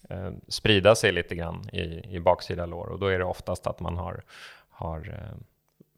[0.10, 3.80] eh, sprida sig lite grann i, i baksida lår och då är det oftast att
[3.80, 4.24] man har,
[4.70, 5.34] har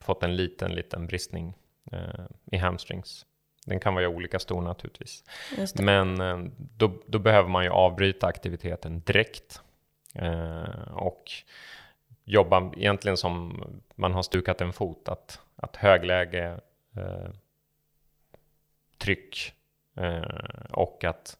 [0.01, 1.53] fått en liten, liten bristning
[1.91, 3.25] eh, i hamstrings.
[3.65, 5.23] Den kan vara olika stor naturligtvis.
[5.79, 6.17] Men
[6.77, 9.61] då, då, behöver man ju avbryta aktiviteten direkt
[10.91, 11.31] och
[12.25, 13.63] jobba egentligen som
[13.95, 16.59] man har stukat en fot, att, att högläge,
[16.95, 17.29] eh,
[18.97, 19.53] tryck,
[19.95, 20.21] eh,
[20.69, 21.37] och att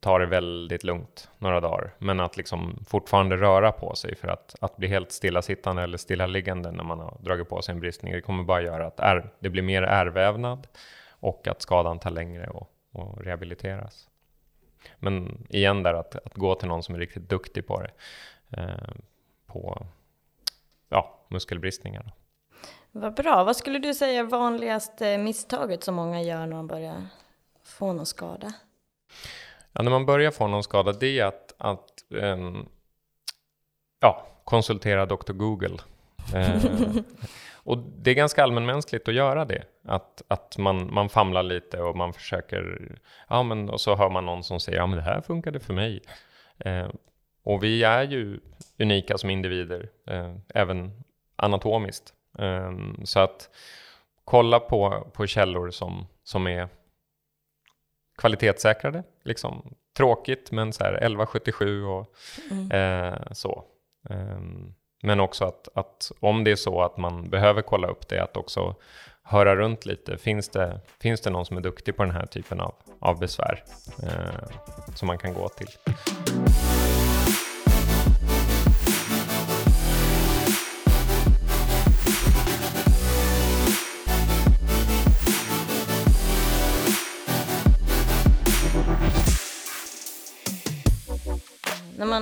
[0.00, 4.54] ta det väldigt lugnt några dagar, men att liksom fortfarande röra på sig för att,
[4.60, 8.20] att bli helt stillasittande eller stillaliggande när man har dragit på sig en bristning, det
[8.20, 10.66] kommer bara göra att är, det blir mer ärrvävnad
[11.10, 14.08] och att skadan tar längre och och rehabiliteras.
[14.98, 17.90] Men igen där att, att gå till någon som är riktigt duktig på det,
[18.50, 18.94] eh,
[19.46, 19.86] på
[20.88, 22.02] ja, muskelbristningar.
[22.02, 22.12] Då.
[22.92, 23.44] Vad bra.
[23.44, 27.06] Vad skulle du säga är vanligaste misstaget som många gör när de börjar
[27.64, 28.52] få någon skada?
[29.72, 32.68] Ja, när man börjar få någon skada, det är att, att um,
[34.00, 35.32] ja, konsultera Dr.
[35.32, 35.76] Google.
[36.34, 36.96] uh,
[37.52, 39.64] och det är ganska allmänmänskligt att göra det.
[39.84, 42.98] Att, att man, man famlar lite och man försöker,
[43.28, 45.74] ja men och så hör man någon som säger, ja men det här funkade för
[45.74, 46.02] mig.
[46.66, 46.88] Uh,
[47.48, 48.40] och vi är ju
[48.78, 51.04] unika som individer, uh, även
[51.36, 52.12] anatomiskt.
[52.32, 53.50] Um, så att
[54.24, 56.68] kolla på, på källor som, som är
[58.18, 59.02] kvalitetssäkrade.
[59.24, 59.74] Liksom.
[59.96, 62.14] Tråkigt, men så här 1177 och
[62.50, 62.70] mm.
[62.70, 63.64] eh, så.
[64.10, 68.22] Um, men också att, att, om det är så att man behöver kolla upp det,
[68.22, 68.74] att också
[69.22, 70.18] höra runt lite.
[70.18, 73.64] Finns det, finns det någon som är duktig på den här typen av, av besvär
[74.02, 75.68] eh, som man kan gå till?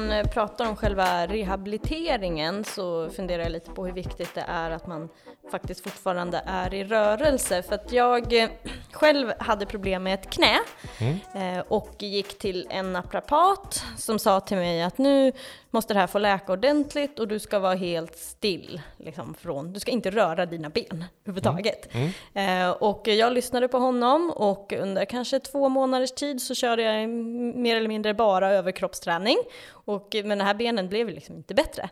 [0.09, 4.87] Man pratar om själva rehabiliteringen så funderar jag lite på hur viktigt det är att
[4.87, 5.09] man
[5.51, 7.63] faktiskt fortfarande är i rörelse.
[7.63, 8.49] För att jag eh,
[8.93, 10.59] själv hade problem med ett knä
[10.99, 11.17] mm.
[11.35, 15.33] Eh, och gick till en naprapat som sa till mig att nu
[15.71, 18.81] måste det här få läka ordentligt och du ska vara helt still.
[18.97, 21.95] Liksom från, du ska inte röra dina ben överhuvudtaget.
[21.95, 22.11] Mm.
[22.35, 22.75] Mm.
[22.81, 27.77] Och jag lyssnade på honom och under kanske två månaders tid så körde jag mer
[27.77, 29.37] eller mindre bara överkroppsträning.
[29.71, 31.91] Och, men de här benen blev liksom inte bättre.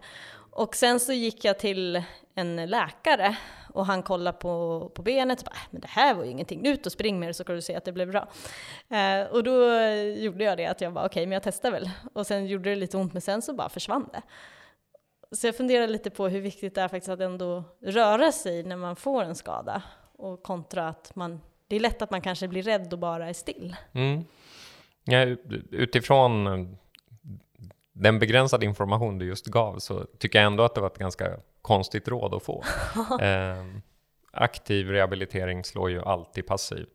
[0.54, 2.02] Och sen så gick jag till
[2.34, 3.36] en läkare
[3.72, 6.66] och han kollade på, på benet och bara, äh, men det här var ju ingenting,
[6.66, 8.28] ut och spring med det så kan du se att det blev bra.
[8.88, 9.78] Eh, och då
[10.16, 11.90] gjorde jag det, att jag bara, okej, okay, men jag testar väl.
[12.12, 14.22] Och sen gjorde det lite ont, men sen så bara försvann det.
[15.36, 18.76] Så jag funderar lite på hur viktigt det är faktiskt att ändå röra sig när
[18.76, 19.82] man får en skada.
[20.12, 23.32] Och kontra att man, det är lätt att man kanske blir rädd och bara är
[23.32, 23.76] still.
[23.92, 24.24] Mm.
[25.04, 25.20] Ja,
[25.70, 26.76] utifrån
[27.94, 31.36] den begränsade information du just gav så tycker jag ändå att det var ett ganska
[31.62, 32.64] konstigt råd att få.
[33.20, 33.64] eh,
[34.32, 36.86] aktiv rehabilitering slår ju alltid passiv.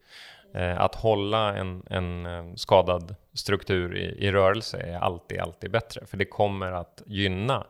[0.53, 6.05] Eh, att hålla en, en eh, skadad struktur i, i, rörelse är alltid, alltid bättre,
[6.05, 7.67] för det kommer att gynna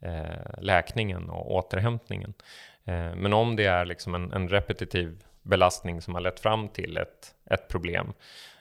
[0.00, 2.34] eh, läkningen och återhämtningen.
[2.84, 6.96] Eh, men om det är liksom en, en, repetitiv belastning som har lett fram till
[6.96, 8.12] ett, ett problem,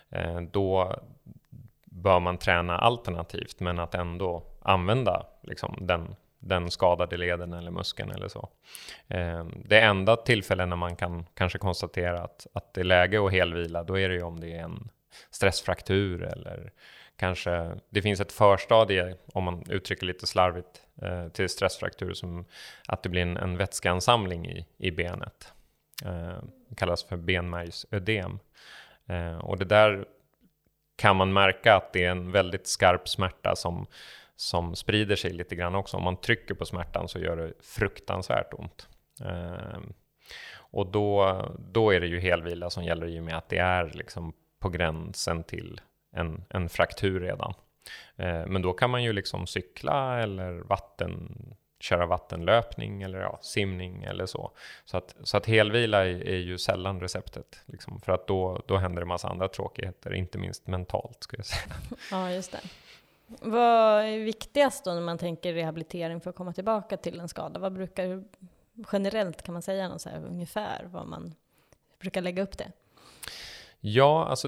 [0.09, 0.95] eh, då,
[1.97, 8.11] bör man träna alternativt, men att ändå använda liksom, den, den skadade leden eller muskeln
[8.11, 8.49] eller så.
[9.07, 13.31] Eh, det enda tillfället när man kan kanske konstatera att, att det är läge att
[13.31, 14.89] helvila, då är det ju om det är en
[15.31, 16.71] stressfraktur eller
[17.17, 22.45] kanske det finns ett förstadie, om man uttrycker lite slarvigt, eh, till stressfraktur som
[22.87, 25.53] att det blir en, en vätskeansamling i, i benet.
[26.05, 28.39] Eh, det kallas för benmärgsödem.
[29.07, 30.05] Eh, och det där
[30.97, 33.87] kan man märka att det är en väldigt skarp smärta som,
[34.35, 35.97] som sprider sig lite grann också.
[35.97, 38.87] Om man trycker på smärtan så gör det fruktansvärt ont.
[39.21, 39.79] Eh,
[40.55, 43.91] och då, då är det ju helvila som gäller i och med att det är
[43.93, 45.81] liksom på gränsen till
[46.11, 47.53] en, en fraktur redan.
[48.15, 51.37] Eh, men då kan man ju liksom cykla eller vatten
[51.79, 54.51] köra vattenlöpning eller ja, simning eller så.
[54.85, 58.77] Så att, så att helvila är, är ju sällan receptet, liksom, för att då, då
[58.77, 61.75] händer det massa andra tråkigheter, inte minst mentalt skulle jag säga.
[62.11, 62.59] Ja, just det.
[63.27, 67.59] Vad är viktigast då när man tänker rehabilitering för att komma tillbaka till en skada?
[67.59, 68.23] Vad brukar,
[68.91, 71.33] generellt kan man säga något så här, ungefär vad man
[71.99, 72.71] brukar lägga upp det?
[73.79, 74.47] Ja, alltså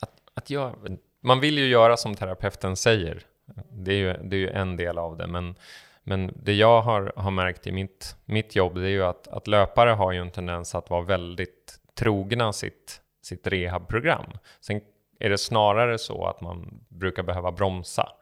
[0.00, 3.26] att, att jag, man vill ju göra som terapeuten säger
[3.70, 5.54] det är ju, det är ju en del av det, men,
[6.02, 9.46] men det jag har, har märkt i mitt, mitt jobb, det är ju att, att
[9.46, 14.30] löpare har ju en tendens att vara väldigt trogna sitt, sitt rehabprogram.
[14.60, 14.80] Sen
[15.18, 18.12] är det snarare så att man brukar behöva bromsa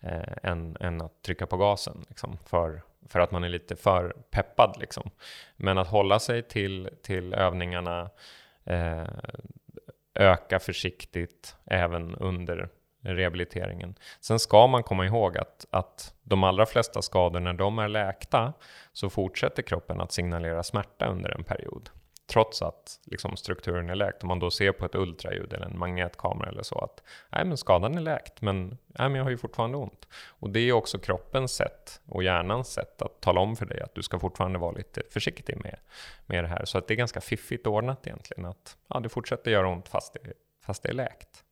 [0.00, 4.16] eh, än, än att trycka på gasen, liksom, för, för att man är lite för
[4.30, 4.76] peppad.
[4.80, 5.10] Liksom.
[5.56, 8.10] Men att hålla sig till, till övningarna,
[8.64, 9.08] eh,
[10.14, 12.68] öka försiktigt även under
[13.02, 13.94] rehabiliteringen.
[14.20, 18.52] Sen ska man komma ihåg att, att de allra flesta skador, när de är läkta,
[18.92, 21.90] så fortsätter kroppen att signalera smärta under en period.
[22.30, 24.22] trots att liksom, strukturen är läkt.
[24.22, 27.56] Om man då ser på ett ultraljud eller en magnetkamera eller så att nej, men
[27.56, 30.08] skadan är läkt, men, nej, men jag har ju fortfarande ont.
[30.28, 33.94] Och det är också kroppens sätt och hjärnans sätt att tala om för dig att
[33.94, 35.76] du ska fortfarande vara lite försiktig med,
[36.26, 36.64] med det här.
[36.64, 40.12] Så att det är ganska fiffigt ordnat egentligen att ja, det fortsätter göra ont fast
[40.12, 40.32] det,
[40.66, 41.44] fast det är läkt.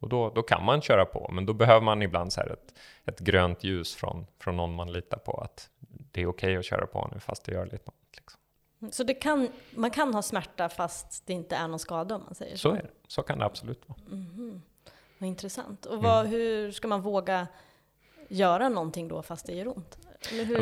[0.00, 3.18] Och då, då kan man köra på, men då behöver man ibland så ett, ett
[3.18, 5.70] grönt ljus från, från någon man litar på att
[6.12, 8.16] det är okej okay att köra på nu fast det gör lite ont.
[8.16, 8.40] Liksom.
[8.92, 12.34] Så det kan, man kan ha smärta fast det inte är någon skada om man
[12.34, 12.70] säger så?
[12.70, 13.98] Så är det, så kan det absolut vara.
[14.10, 14.62] Mm.
[15.18, 15.86] Vad intressant.
[15.86, 16.30] Och vad, mm.
[16.30, 17.46] hur ska man våga
[18.28, 19.98] göra någonting då fast det gör ont?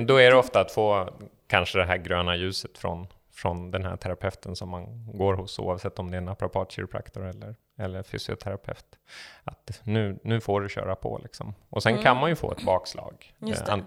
[0.07, 1.09] Då är det ofta att få
[1.47, 5.99] kanske det här gröna ljuset från, från den här terapeuten som man går hos oavsett
[5.99, 8.99] om det är en naprapatkiropraktor eller eller fysioterapeut.
[9.45, 11.55] Att nu, nu får du köra på liksom.
[11.71, 12.05] Och sen mm.
[12.05, 13.35] kan man ju få ett bakslag.
[13.41, 13.79] Eh,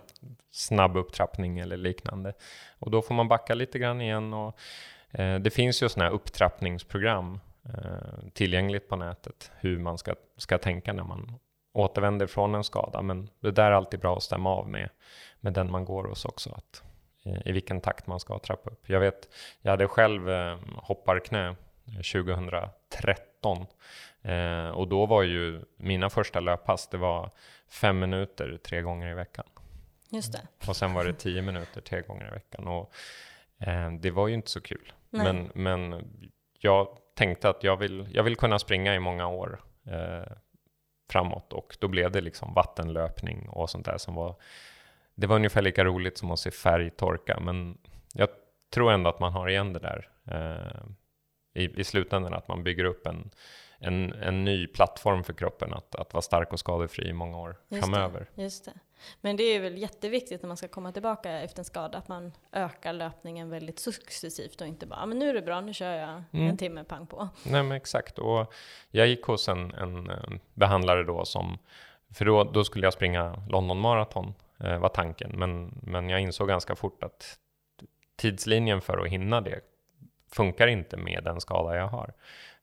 [0.52, 2.34] snabb upptrappning eller liknande.
[2.80, 4.34] Och då får man backa lite grann igen.
[4.34, 4.60] Och,
[5.12, 9.52] eh, det finns ju sådana här upptrappningsprogram eh, tillgängligt på nätet.
[9.60, 11.40] Hur man ska, ska tänka när man
[11.74, 13.02] återvänder från en skada.
[13.02, 14.90] Men det där är alltid bra att stämma av med,
[15.40, 16.50] med den man går hos också.
[16.50, 16.84] Att,
[17.26, 18.90] eh, I vilken takt man ska trappa upp.
[18.90, 19.30] Jag vet,
[19.62, 21.56] jag hade själv eh, hopparknä
[21.96, 23.66] 2013.
[24.22, 27.32] Eh, och då var ju mina första löppass, det var
[27.70, 29.46] fem minuter tre gånger i veckan.
[30.10, 30.68] Just det.
[30.68, 32.68] Och sen var det tio minuter tre gånger i veckan.
[32.68, 32.94] Och
[33.60, 34.94] eh, det var ju inte så kul.
[35.10, 36.10] Men, men
[36.60, 40.32] jag tänkte att jag vill, jag vill kunna springa i många år eh,
[41.10, 41.54] framåt.
[41.54, 44.36] Och då blev det liksom vattenlöpning och sånt där som var
[45.16, 47.78] det var ungefär lika roligt som att se färg torka, men
[48.14, 48.30] jag
[48.74, 50.10] tror ändå att man har igen det där.
[50.26, 50.84] Eh,
[51.54, 53.32] i, i slutändan att man bygger upp en,
[53.80, 57.56] en, en ny plattform för kroppen att, att vara stark och skadefri i många år
[57.70, 58.30] just framöver.
[58.36, 58.74] Det, just det.
[59.22, 62.32] Men det är väl jätteviktigt när man ska komma tillbaka efter en skada att man
[62.52, 66.24] ökar löpningen väldigt successivt och inte bara, men nu är det bra, nu kör jag
[66.32, 66.48] mm.
[66.48, 67.30] en timme pang på.
[67.44, 68.54] Nej men exakt, och
[68.92, 70.10] jag gick hos en, en
[70.54, 71.58] behandlare då som,
[72.14, 76.48] för då, då skulle jag springa London Marathon eh, var tanken, men, men jag insåg
[76.48, 77.38] ganska fort att
[78.16, 79.60] tidslinjen för att hinna det
[80.36, 82.14] funkar inte med den skada jag har.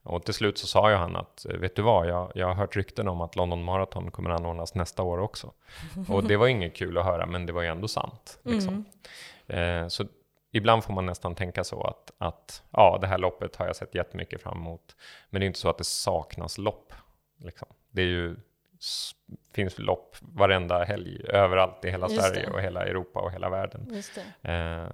[0.03, 2.77] Och till slut så sa ju han att, vet du vad, jag, jag har hört
[2.77, 5.53] rykten om att London Marathon kommer anordnas nästa år också.
[6.09, 8.39] Och det var inget kul att höra, men det var ju ändå sant.
[8.43, 8.85] Liksom.
[9.47, 9.83] Mm.
[9.85, 10.05] Eh, så
[10.53, 13.95] ibland får man nästan tänka så att, att ja, det här loppet har jag sett
[13.95, 14.97] jättemycket fram emot.
[15.31, 16.93] Men det är inte så att det saknas lopp.
[17.39, 17.69] Liksom.
[17.91, 18.37] Det är ju
[19.55, 22.53] finns lopp varenda helg överallt i hela Just Sverige det.
[22.53, 24.03] och hela Europa och hela världen.
[24.43, 24.85] Eh,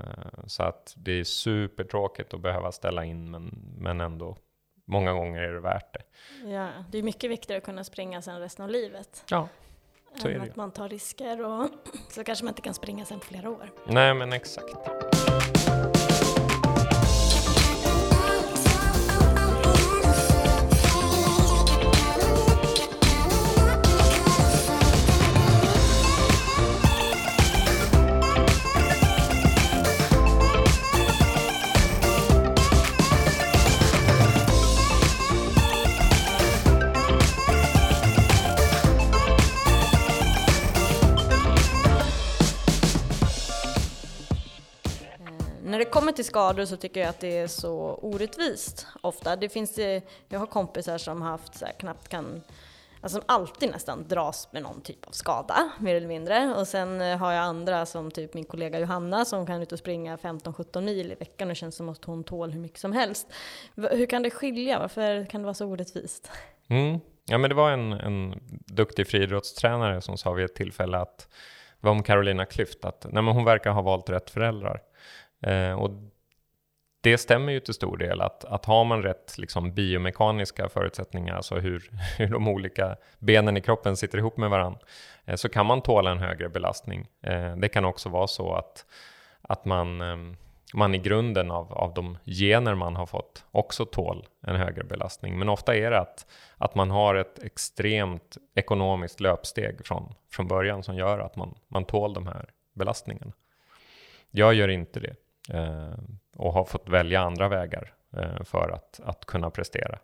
[0.46, 4.36] så att det är supertråkigt att behöva ställa in men, men ändå
[4.84, 6.02] många gånger är det värt det.
[6.50, 9.24] Ja, det är mycket viktigare att kunna springa sen resten av livet.
[9.30, 9.48] Ja,
[10.16, 11.68] så är det att man tar risker och
[12.10, 13.70] så kanske man inte kan springa sen på flera år.
[13.86, 15.13] Nej, men exakt.
[45.84, 49.36] Det kommer till skador så tycker jag att det är så orättvist ofta.
[49.36, 52.42] Det finns, eh, jag har kompisar som haft så här, knappt kan
[53.00, 56.54] Alltså som alltid nästan dras med någon typ av skada, mer eller mindre.
[56.54, 59.78] Och sen eh, har jag andra som typ min kollega Johanna som kan ut och
[59.78, 63.32] springa 15-17 mil i veckan och känns som att hon tål hur mycket som helst.
[63.76, 64.78] Hur kan det skilja?
[64.78, 66.30] Varför kan det vara så orättvist?
[66.68, 67.00] Mm.
[67.24, 68.34] Ja men det var en, en
[68.66, 71.18] duktig friidrottstränare som sa vid ett tillfälle att
[71.80, 74.80] det var om Carolina Klüft att nej, men hon verkar ha valt rätt föräldrar.
[75.46, 75.90] Eh, och
[77.04, 81.54] det stämmer ju till stor del att, att har man rätt liksom, biomekaniska förutsättningar, alltså
[81.54, 84.80] hur, hur de olika benen i kroppen sitter ihop med varandra,
[85.24, 87.07] eh, så kan man tåla en högre belastning.
[87.22, 88.87] Eh, det kan också vara så att,
[89.42, 90.16] att man, eh,
[90.74, 95.38] man i grunden av, av de gener man har fått också tål en högre belastning.
[95.38, 96.27] Men ofta är det att,
[96.58, 101.85] att man har ett extremt ekonomiskt löpsteg från, från början som gör att man, man
[101.85, 103.33] tål de här belastningarna.
[104.31, 105.16] Jag gör inte det.
[105.48, 105.94] Eh,
[106.36, 109.98] och har fått välja andra vägar eh, för att, att kunna prestera.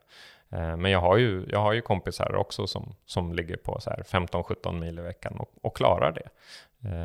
[0.51, 4.80] Eh, men jag har ju, jag har ju kompisar också som, som ligger på 15-17
[4.80, 6.28] mil i veckan och, och klarar det.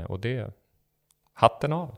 [0.05, 0.53] och det,
[1.33, 1.95] hatten av.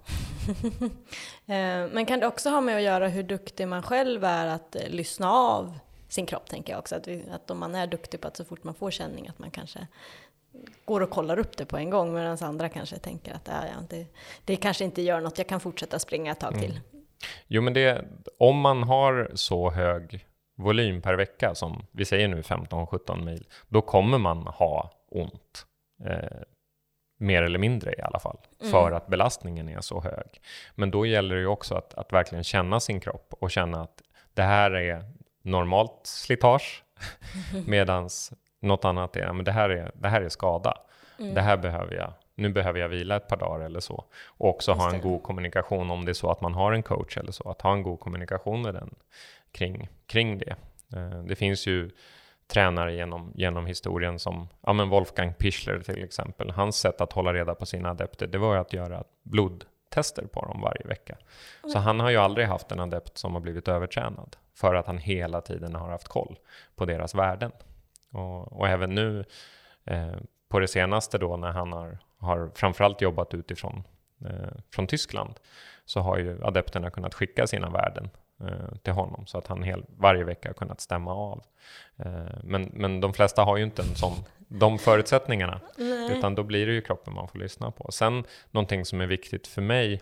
[1.91, 5.31] Men kan det också ha med att göra hur duktig man själv är att lyssna
[5.31, 6.95] av sin kropp, tänker jag också.
[6.95, 9.39] Att, vi, att om man är duktig på att så fort man får känning att
[9.39, 9.87] man kanske
[10.85, 14.05] går och kollar upp det på en gång medan andra kanske tänker att ja, det,
[14.45, 16.71] det kanske inte gör något, jag kan fortsätta springa ett tag till.
[16.71, 16.83] Mm.
[17.47, 18.05] Jo, men det,
[18.37, 23.81] om man har så hög volym per vecka som vi säger nu 15-17 mil, då
[23.81, 25.65] kommer man ha ont.
[26.05, 26.41] Eh,
[27.19, 28.71] mer eller mindre i alla fall, mm.
[28.71, 30.41] för att belastningen är så hög.
[30.75, 34.01] Men då gäller det ju också att, att verkligen känna sin kropp och känna att
[34.33, 35.03] det här är
[35.41, 36.83] normalt slitage,
[37.65, 38.09] medan
[38.59, 40.73] något annat är, men det här är, det här är skada.
[41.19, 41.33] Mm.
[41.33, 44.05] Det här behöver jag, nu behöver jag vila ett par dagar eller så.
[44.25, 47.17] Och också ha en god kommunikation om det är så att man har en coach
[47.17, 48.95] eller så, att ha en god kommunikation med den
[49.51, 50.55] kring, kring det.
[50.93, 51.89] Eh, det finns ju
[52.47, 56.51] tränare genom, genom historien som ja, men Wolfgang Pichler till exempel.
[56.51, 60.45] Hans sätt att hålla reda på sina adepter, det var ju att göra blodtester på
[60.45, 61.17] dem varje vecka.
[61.63, 61.71] Mm.
[61.71, 64.97] Så han har ju aldrig haft en adept som har blivit övertränad för att han
[64.97, 66.39] hela tiden har haft koll
[66.75, 67.51] på deras värden.
[68.11, 69.25] Och, och även nu
[69.85, 70.15] eh,
[70.49, 73.83] på det senaste då när han har, har framförallt jobbat utifrån
[74.25, 75.33] eh, från Tyskland
[75.85, 79.85] så har ju adepterna kunnat skicka sina värden eh, till honom så att han hel,
[79.97, 81.43] varje vecka har kunnat stämma av.
[81.97, 86.17] Eh, men, men de flesta har ju inte en sån, de förutsättningarna Nej.
[86.17, 87.91] utan då blir det ju kroppen man får lyssna på.
[87.91, 90.01] Sen någonting som är viktigt för mig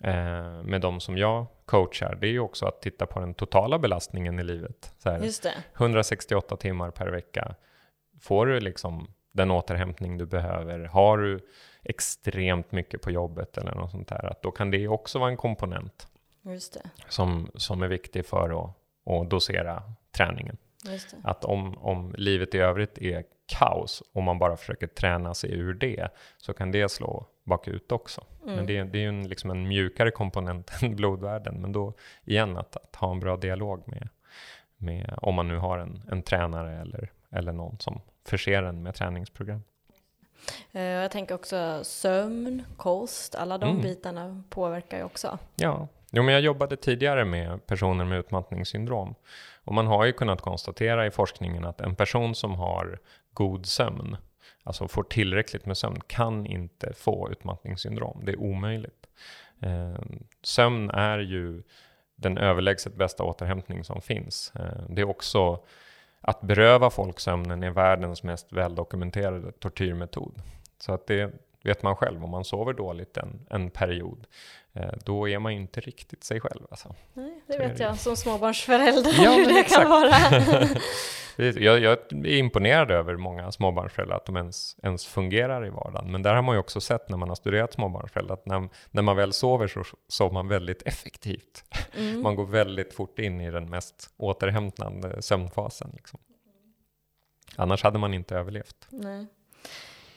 [0.00, 3.78] eh, med de som jag coachar, det är ju också att titta på den totala
[3.78, 4.94] belastningen i livet.
[4.98, 5.20] Så här,
[5.76, 7.54] 168 timmar per vecka.
[8.20, 10.84] Får du liksom den återhämtning du behöver?
[10.84, 11.40] Har du
[11.82, 14.24] extremt mycket på jobbet eller något sånt där?
[14.24, 16.08] Att då kan det också vara en komponent
[17.08, 18.70] Som, som är viktig för att,
[19.10, 20.56] att dosera träningen.
[21.24, 25.74] Att om, om livet i övrigt är kaos och man bara försöker träna sig ur
[25.74, 28.24] det så kan det slå bakut också.
[28.46, 28.56] Mm.
[28.56, 31.60] Men det, det är ju en, liksom en mjukare komponent än blodvärden.
[31.60, 31.92] Men då
[32.24, 34.08] igen att, att ha en bra dialog med,
[34.76, 38.94] med om man nu har en, en tränare eller, eller någon som förser en med
[38.94, 39.62] träningsprogram.
[40.72, 43.82] Eh, jag tänker också sömn, kost, alla de mm.
[43.82, 45.38] bitarna påverkar ju också.
[45.56, 49.14] Ja, jo, men jag jobbade tidigare med personer med utmattningssyndrom
[49.64, 52.98] och man har ju kunnat konstatera i forskningen att en person som har
[53.32, 54.16] god sömn,
[54.62, 58.22] alltså får tillräckligt med sömn, kan inte få utmattningssyndrom.
[58.24, 59.06] Det är omöjligt.
[59.60, 59.98] Eh,
[60.42, 61.62] sömn är ju
[62.16, 64.52] den överlägset bästa återhämtning som finns.
[64.54, 65.64] Eh, det är också
[66.20, 70.42] att beröva folk sömnen är världens mest väldokumenterade tortyrmetod.
[70.78, 71.32] Så att det
[71.66, 74.26] vet man själv, om man sover dåligt en, en period
[74.76, 76.66] Eh, då är man inte riktigt sig själv.
[76.70, 76.94] Alltså.
[77.12, 79.82] Nej, det vet jag som småbarnsförälder ja, hur det exakt.
[79.82, 80.10] kan vara.
[81.60, 86.12] jag, jag, är imponerad över många småbarnsföräldrar, att de ens, ens fungerar i vardagen.
[86.12, 89.02] Men där har man ju också sett när man har studerat småbarnsföräldrar, att när, när
[89.02, 91.64] man väl sover så sover man väldigt effektivt.
[91.96, 92.22] Mm.
[92.22, 95.90] Man går väldigt fort in i den mest återhämtande sömnfasen.
[95.94, 96.20] Liksom.
[97.56, 98.86] Annars hade man inte överlevt.
[98.90, 99.26] Nej.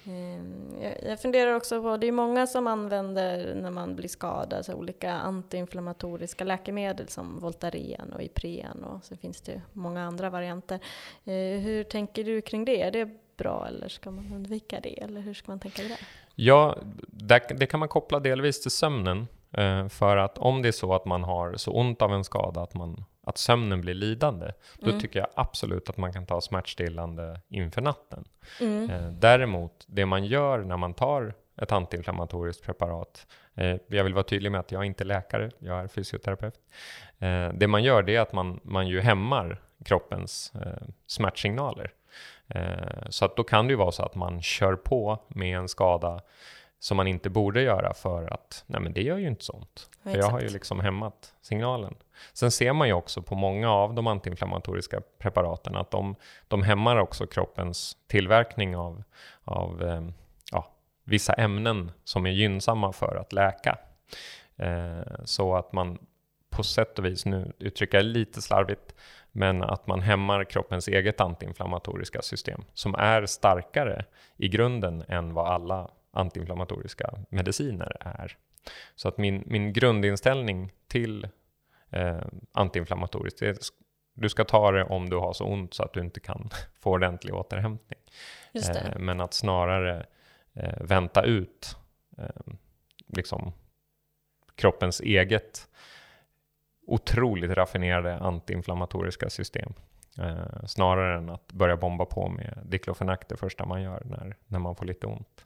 [0.10, 4.74] Ehm, jag funderar också på, det är många som använder när man blir skadad, så
[4.74, 10.80] olika antiinflammatoriska läkemedel som Voltaren och Ipren och så finns det många andra varianter.
[11.26, 12.82] Ehm, hur tänker du kring det?
[12.82, 15.01] Är det bra eller ska man undvika det?
[15.01, 15.99] Eller hur ska man tänka där?
[16.36, 16.78] Ja,
[17.49, 19.28] det kan man koppla delvis till sömnen.
[19.51, 22.62] Eh, för att om det är så att man har så ont av en skada
[22.62, 24.99] att man att sömnen blir lidande, då mm.
[24.99, 28.25] tycker jag absolut att man kan ta smärtstillande inför natten.
[28.61, 28.89] Mm.
[28.89, 34.23] Eh, däremot, det man gör när man tar ett antiinflammatoriskt preparat, eh, jag vill vara
[34.23, 36.55] tydlig med att jag är inte läkare, jag är fysioterapeut.
[37.19, 41.91] Eh, det man gör det är att man, man ju hämmar kroppens eh, smärtsignaler.
[42.47, 45.67] Eh, så att då kan det ju vara så att man kör på med en
[45.67, 46.21] skada
[46.80, 49.89] som man inte borde göra för att nej men det gör ju inte sånt.
[50.03, 51.95] Ja, för jag har ju liksom hämmat signalen.
[52.34, 56.15] Sen ser man ju också på många av de antiinflammatoriska preparaten att de,
[56.47, 59.03] de hämmar också kroppens tillverkning av,
[59.43, 60.01] av eh,
[60.51, 60.71] ja,
[61.03, 63.77] vissa ämnen som är gynnsamma för att läka.
[64.57, 65.99] Eh, så att man
[66.49, 68.95] på sätt och vis, nu uttrycker jag lite slarvigt,
[69.32, 74.05] men att man hämmar kroppens eget antiinflammatoriska system som är starkare
[74.38, 78.38] i grunden än vad alla antiinflammatoriska mediciner är.
[78.95, 81.28] Så att min, min grundinställning till
[81.89, 83.57] eh, antiinflammatoriskt är
[84.14, 86.49] du ska ta det om du har så ont så att du inte kan
[86.80, 87.99] få ordentlig återhämtning.
[88.53, 90.05] Eh, men att snarare
[90.53, 91.78] eh, vänta ut
[92.18, 92.53] eh,
[93.07, 93.53] liksom
[94.55, 95.70] kroppens eget
[96.88, 99.74] otroligt raffinerade antiinflammatoriska system.
[100.18, 104.60] Eh, snarare än att börja bomba på med diklofenak det första man gör när, när
[104.60, 105.45] man får lite ont.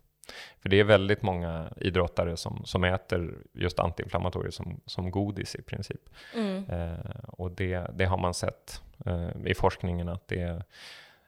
[0.60, 5.62] För det är väldigt många idrottare som, som äter just antiinflammatorier som, som godis i
[5.62, 6.10] princip.
[6.36, 6.66] Mm.
[6.70, 10.64] Eh, och det, det har man sett eh, i forskningen att det,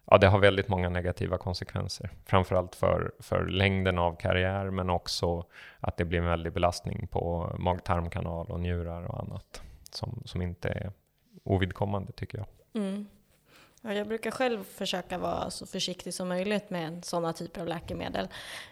[0.05, 2.09] ja, det har väldigt många negativa konsekvenser.
[2.25, 5.45] Framförallt för, för längden av karriär men också
[5.79, 9.61] att det blir en väldig belastning på mag-tarmkanal och njurar och annat.
[9.91, 10.91] som, som inte är
[11.43, 12.47] ovidkommande tycker jag.
[12.83, 13.07] Mm.
[13.85, 18.27] Ja, jag brukar själv försöka vara så försiktig som möjligt med sådana typer av läkemedel.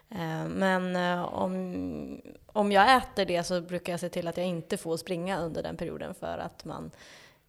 [0.10, 4.46] Eh, men eh, om, om jag äter det så brukar jag se till att jag
[4.46, 6.92] inte får springa under den perioden för att man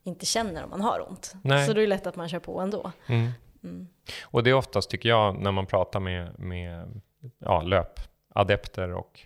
[0.03, 1.35] inte känner om man har ont.
[1.43, 1.67] Nej.
[1.67, 2.93] Så då är det lätt att man kör på ändå.
[3.07, 3.31] Mm.
[3.63, 3.89] Mm.
[4.23, 7.01] Och det är oftast, tycker jag, när man pratar med, med
[7.39, 9.21] ja, löpadepter och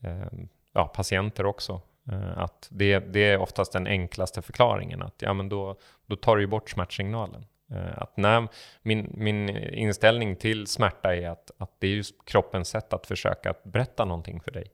[0.00, 0.38] eh,
[0.72, 1.80] ja, patienter också,
[2.12, 5.02] eh, att det, det är oftast den enklaste förklaringen.
[5.02, 5.76] Att ja, men då,
[6.06, 7.46] då tar du ju bort smärtsignalen.
[7.72, 8.48] Eh, att när
[8.82, 13.54] min, min inställning till smärta är att, att det är just kroppens sätt att försöka
[13.64, 14.66] berätta någonting för dig.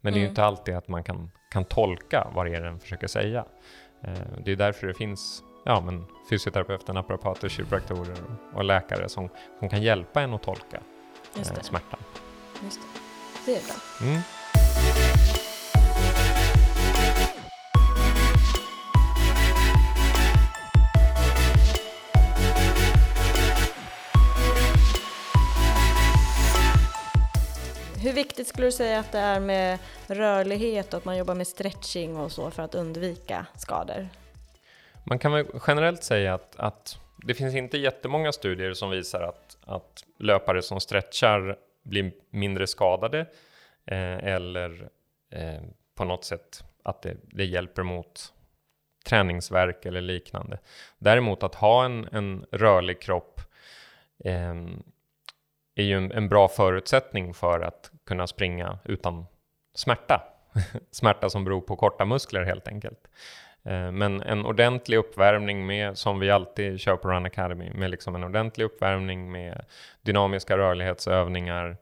[0.00, 0.30] Men det är ju mm.
[0.30, 3.44] inte alltid att man kan, kan tolka vad det är den försöker säga.
[4.04, 4.12] Eh,
[4.44, 8.16] det är därför det finns ja, men fysioterapeuter, naprapater, kiropraktorer
[8.54, 9.28] och läkare som,
[9.58, 10.80] som kan hjälpa en att tolka
[11.36, 12.00] eh, smärtan.
[12.64, 13.52] Just det.
[13.52, 14.08] det är bra.
[14.08, 14.22] Mm.
[28.18, 32.16] Viktigt skulle du säga att det är med rörlighet och att man jobbar med stretching
[32.16, 34.08] och så för att undvika skador?
[35.04, 39.58] Man kan väl generellt säga att, att det finns inte jättemånga studier som visar att,
[39.64, 43.18] att löpare som stretchar blir mindre skadade
[43.86, 44.88] eh, eller
[45.30, 45.62] eh,
[45.94, 48.32] på något sätt att det, det hjälper mot
[49.04, 50.58] träningsverk eller liknande.
[50.98, 53.40] Däremot att ha en, en rörlig kropp
[54.24, 54.54] eh,
[55.82, 59.26] är ju en, en, bra förutsättning för att kunna springa utan
[59.74, 60.22] smärta.
[60.90, 63.08] smärta som beror på korta muskler helt enkelt.
[63.62, 68.14] Eh, men en ordentlig uppvärmning med, som vi alltid kör på Run Academy, med liksom
[68.14, 69.64] en ordentlig uppvärmning med
[70.02, 71.76] dynamiska rörlighetsövningar,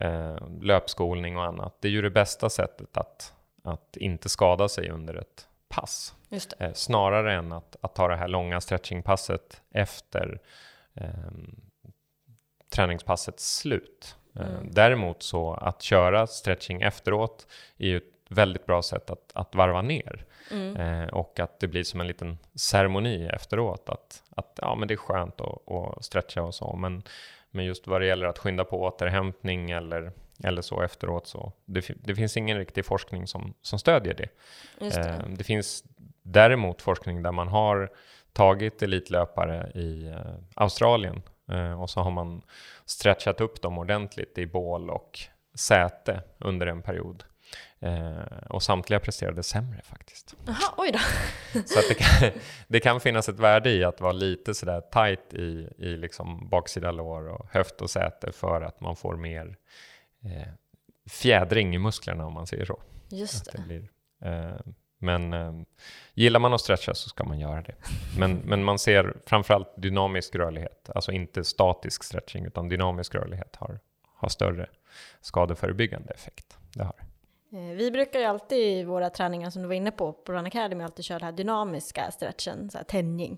[0.00, 1.76] eh, löpskolning och annat.
[1.80, 3.32] Det är ju det bästa sättet att,
[3.64, 6.14] att inte skada sig under ett pass.
[6.58, 10.40] Eh, snarare än att, att ta det här långa stretchingpasset efter
[10.94, 11.06] eh,
[12.72, 14.16] träningspassets slut.
[14.36, 14.68] Eh, mm.
[14.70, 17.46] Däremot så att köra stretching efteråt
[17.78, 20.24] är ju ett väldigt bra sätt att, att varva ner.
[20.50, 20.76] Mm.
[20.76, 23.88] Eh, och att det blir som en liten ceremoni efteråt.
[23.88, 26.76] Att, att ja, men det är skönt att, att stretcha och så.
[26.76, 27.02] Men,
[27.50, 30.12] men just vad det gäller att skynda på återhämtning eller,
[30.44, 34.28] eller så efteråt så det, det finns ingen riktig forskning som, som stödjer det.
[34.78, 34.96] Det.
[34.96, 35.44] Eh, det.
[35.44, 35.84] finns
[36.22, 37.90] däremot forskning där man har
[38.32, 40.14] tagit elitlöpare i
[40.54, 41.22] Australien
[41.78, 42.42] och så har man
[42.84, 45.18] stretchat upp dem ordentligt i bål och
[45.54, 47.24] säte under en period.
[47.80, 50.36] Eh, och samtliga presterade sämre faktiskt.
[50.46, 50.98] Jaha, oj då.
[51.66, 52.30] Så det, kan,
[52.66, 56.92] det kan finnas ett värde i att vara lite sådär tight i, i liksom baksida
[56.92, 59.56] lår och höft och säte för att man får mer
[60.24, 60.52] eh,
[61.10, 62.80] fjädring i musklerna om man säger så.
[63.08, 63.58] Just det.
[63.58, 63.88] det blir,
[64.24, 64.72] eh,
[65.02, 65.52] men eh,
[66.14, 67.74] gillar man att stretcha så ska man göra det.
[68.18, 73.80] Men, men man ser framförallt dynamisk rörlighet, alltså inte statisk stretching utan dynamisk rörlighet har,
[74.16, 74.66] har större
[75.20, 76.58] skadeförebyggande effekt.
[76.74, 77.11] Det har det.
[77.52, 80.46] Eh, vi brukar ju alltid i våra träningar som du var inne på, på Run
[80.46, 83.32] Academy, alltid köra den här dynamiska stretchen, så här tänjning.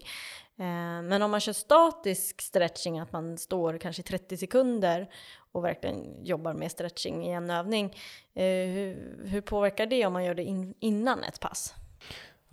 [0.59, 5.11] Eh, men om man kör statisk stretching, att man står kanske 30 sekunder
[5.53, 7.85] och verkligen jobbar med stretching i en övning,
[8.35, 11.75] eh, hur, hur påverkar det om man gör det in, innan ett pass?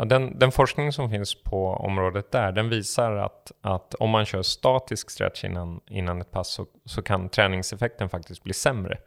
[0.01, 4.25] Ja, den, den, forskning som finns på området där, den visar att, att om man
[4.25, 8.97] kör statisk stretch innan, innan ett pass så, så kan träningseffekten faktiskt bli sämre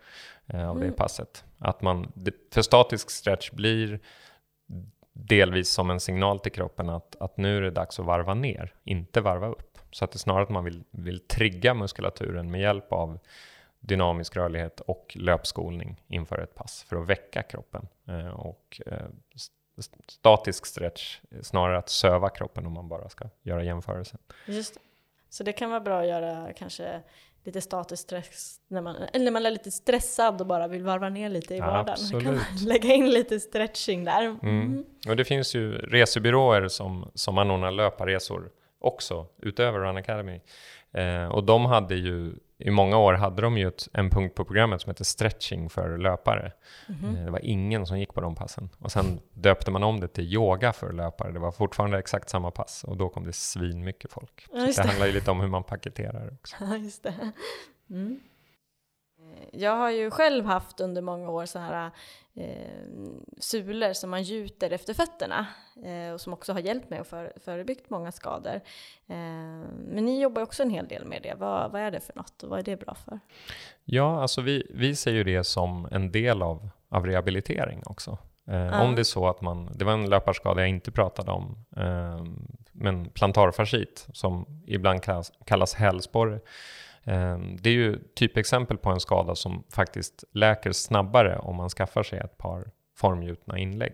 [0.47, 0.88] eh, av mm.
[0.88, 1.45] det passet.
[1.59, 2.12] Att man,
[2.53, 4.01] för statisk stretch blir
[5.12, 8.74] delvis som en signal till kroppen att, att nu är det dags att varva ner,
[8.84, 9.78] inte varva upp.
[9.90, 13.18] Så att det är snarare att man vill, vill trigga muskulaturen med hjälp av
[13.80, 17.88] dynamisk rörlighet och löpskolning inför ett pass för att väcka kroppen.
[18.09, 19.07] Eh, och eh,
[20.09, 24.18] statisk stretch snarare att söva kroppen om man bara ska göra jämförelsen.
[24.47, 24.79] Just.
[25.31, 27.03] Så det kan vara bra att göra kanske
[27.45, 31.09] lite statisk stress när man, eller när man är lite stressad och bara vill varva
[31.09, 31.89] ner lite i vardagen.
[31.89, 32.25] Absolut.
[32.25, 34.22] kan man lägga in lite stretching där.
[34.22, 34.39] Mm.
[34.43, 34.85] Mm.
[35.09, 40.41] Och det finns ju resebyråer som, som anordnar löparresor också utöver Run Academy.
[40.95, 44.45] Eh, och de hade ju i många år hade de ju ett, en punkt på
[44.45, 46.53] programmet som heter stretching för löpare.
[46.88, 47.24] Mm -hmm.
[47.24, 48.68] Det var ingen som gick på de passen.
[48.78, 51.32] Och sen döpte man om det till yoga för löpare.
[51.32, 54.47] Det var fortfarande exakt samma pass och då kom det svin mycket folk.
[54.53, 54.76] Ja, det.
[54.76, 56.57] det handlar ju lite om hur man paketerar också.
[56.64, 57.32] Ja, just det.
[57.90, 58.20] Mm.
[59.53, 61.91] Jag har ju själv haft under många år så här
[62.35, 62.89] eh,
[63.39, 65.47] sulor som man gjuter efter fötterna
[65.85, 68.61] eh, och som också har hjälpt mig att för, förebyggt många skador.
[69.07, 69.16] Eh,
[69.89, 71.35] men ni jobbar också en hel del med det.
[71.39, 73.20] Vad, vad är det för något och vad är det bra för?
[73.85, 78.18] Ja, alltså vi, vi ser ju det som en del av, av rehabilitering också.
[78.47, 81.64] Eh, Om det är så att man, det var en löparskada jag inte pratade om,
[81.76, 82.24] eh,
[82.72, 86.41] men plantarfascit som ibland kallas, kallas hälsporre.
[87.05, 92.03] Ehm, det är ju typexempel på en skada som faktiskt läker snabbare om man skaffar
[92.03, 93.93] sig ett par formgjutna inlägg.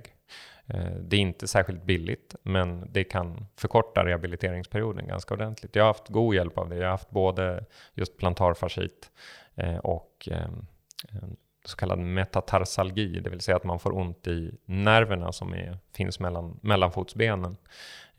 [0.67, 5.77] Ehm, det är inte särskilt billigt, men det kan förkorta rehabiliteringsperioden ganska ordentligt.
[5.77, 6.77] Jag har haft god hjälp av det.
[6.77, 9.11] Jag har haft både just plantarfascit
[9.55, 10.67] eh, och ehm,
[11.65, 16.21] så kallad metatarsalgi, det vill säga att man får ont i nerverna som är, finns
[16.21, 17.57] mellan mellanfotsbenen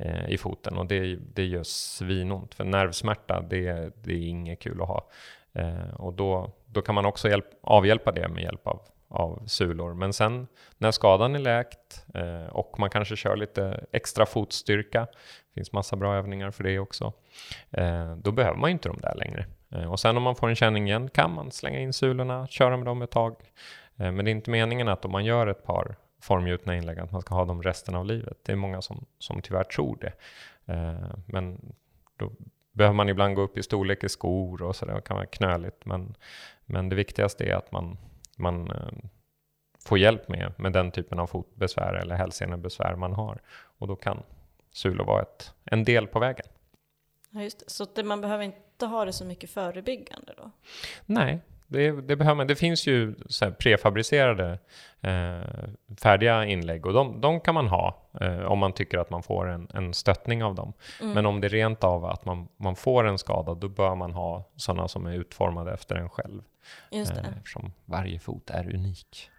[0.01, 2.55] eh, i foten och det, det gör svinont.
[2.55, 5.09] För nervsmärta, det, det är inget kul att ha.
[5.53, 9.93] Eh, och då, då kan man också hjälp, avhjälpa det med hjälp av, av sulor.
[9.93, 10.47] Men sen
[10.77, 15.95] när skadan är läkt eh, och man kanske kör lite extra fotstyrka, det finns massa
[15.95, 17.13] bra övningar för det också,
[17.71, 19.45] eh, då behöver man ju inte de där längre.
[19.71, 22.77] Eh, och sen om man får en känning igen kan man slänga in sulorna, köra
[22.77, 23.35] med dem ett tag.
[23.97, 27.11] Eh, men det är inte meningen att om man gör ett par formgjutna inlägg att
[27.11, 28.37] man ska ha dem resten av livet.
[28.43, 30.13] Det är många som, som tyvärr tror det.
[30.73, 31.75] Eh, men
[32.15, 32.31] då
[32.71, 35.85] behöver man ibland gå upp i storlek i skor och sådär, det kan vara knöligt.
[35.85, 36.15] Men,
[36.65, 37.97] men det viktigaste är att man,
[38.35, 38.71] man
[39.85, 43.41] får hjälp med, med den typen av fotbesvär eller hälsenebesvär man har.
[43.77, 44.23] Och då kan
[44.71, 46.45] sulor vara ett, en del på vägen.
[47.29, 47.69] Ja, just det.
[47.69, 50.51] Så det, man behöver inte ha det så mycket förebyggande då?
[51.05, 51.39] Nej,
[51.71, 52.47] det, det behöver man.
[52.47, 54.59] Det finns ju så prefabricerade
[55.01, 55.69] eh,
[56.01, 59.49] färdiga inlägg och de, de kan man ha eh, om man tycker att man får
[59.49, 60.73] en, en stöttning av dem.
[61.01, 61.13] Mm.
[61.13, 64.13] Men om det är rent av att man, man får en skada, då bör man
[64.13, 66.41] ha sådana som är utformade efter en själv.
[66.91, 67.21] Just det.
[67.55, 69.29] Eh, varje fot är unik.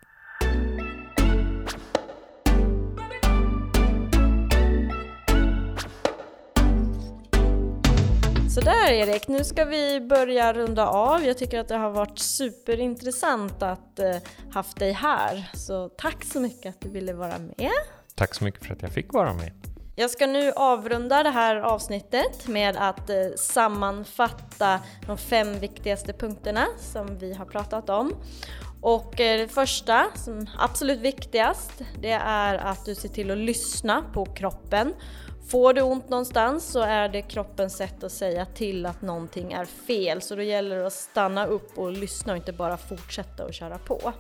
[8.54, 11.24] Sådär Erik, nu ska vi börja runda av.
[11.24, 14.16] Jag tycker att det har varit superintressant att eh,
[14.50, 15.50] haft dig här.
[15.54, 17.70] Så tack så mycket att du ville vara med.
[18.14, 19.52] Tack så mycket för att jag fick vara med.
[19.96, 26.66] Jag ska nu avrunda det här avsnittet med att eh, sammanfatta de fem viktigaste punkterna
[26.78, 28.14] som vi har pratat om.
[28.80, 34.04] Och eh, det första, som absolut viktigast, det är att du ser till att lyssna
[34.14, 34.94] på kroppen
[35.52, 39.64] Får du ont någonstans så är det kroppens sätt att säga till att någonting är
[39.64, 40.22] fel.
[40.22, 43.78] Så då gäller det att stanna upp och lyssna och inte bara fortsätta att köra
[43.78, 44.12] på.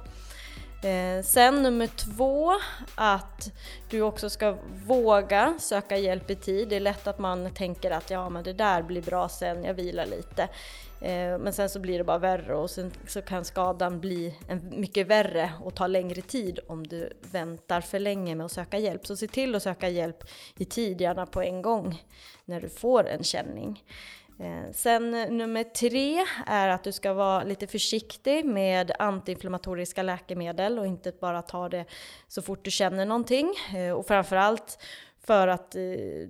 [0.88, 2.52] Eh, sen nummer två,
[2.94, 3.50] att
[3.90, 4.56] du också ska
[4.86, 6.68] våga söka hjälp i tid.
[6.68, 9.74] Det är lätt att man tänker att ja men det där blir bra sen, jag
[9.74, 10.48] vilar lite.
[11.02, 14.34] Eh, men sen så blir det bara värre och sen så kan skadan bli
[14.70, 19.06] mycket värre och ta längre tid om du väntar för länge med att söka hjälp.
[19.06, 20.24] Så se till att söka hjälp
[20.58, 22.02] i tid, gärna på en gång
[22.44, 23.84] när du får en känning.
[24.40, 30.86] Eh, sen nummer tre är att du ska vara lite försiktig med antiinflammatoriska läkemedel och
[30.86, 31.84] inte bara ta det
[32.28, 33.54] så fort du känner någonting.
[33.76, 34.78] Eh, och framförallt
[35.26, 35.76] för att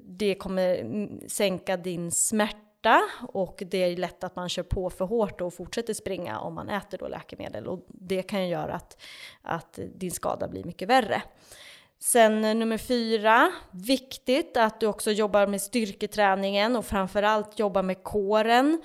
[0.02, 3.02] det kommer sänka din smärta smärta
[3.32, 6.68] och det är lätt att man kör på för hårt och fortsätter springa om man
[6.68, 9.02] äter då läkemedel och det kan ju göra att,
[9.42, 11.22] att din skada blir mycket värre.
[11.98, 18.02] Sen eh, nummer fyra, viktigt att du också jobbar med styrketräningen och framförallt jobbar med
[18.02, 18.82] kåren.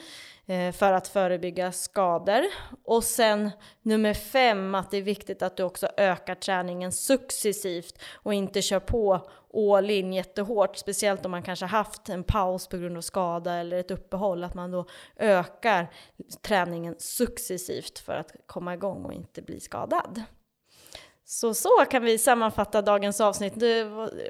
[0.49, 2.41] Eh, för att förebygga skador.
[2.83, 8.33] Och sen nummer fem, att det är viktigt att du också ökar träningen successivt och
[8.33, 9.29] inte kör på
[9.75, 13.79] all in jättehårt, speciellt om man kanske haft en paus på grund av skada eller
[13.79, 14.85] ett uppehåll, att man då
[15.17, 15.91] ökar
[16.41, 20.23] träningen successivt för att komma igång och inte bli skadad.
[21.25, 23.53] Så så kan vi sammanfatta dagens avsnitt.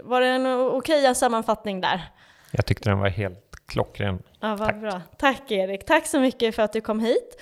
[0.03, 2.11] Var det en okej sammanfattning där?
[2.51, 4.24] Jag tyckte den var helt klockren.
[4.39, 4.82] Ja, vad Tack.
[4.82, 5.01] bra.
[5.18, 5.86] Tack Erik.
[5.86, 7.38] Tack så mycket för att du kom hit.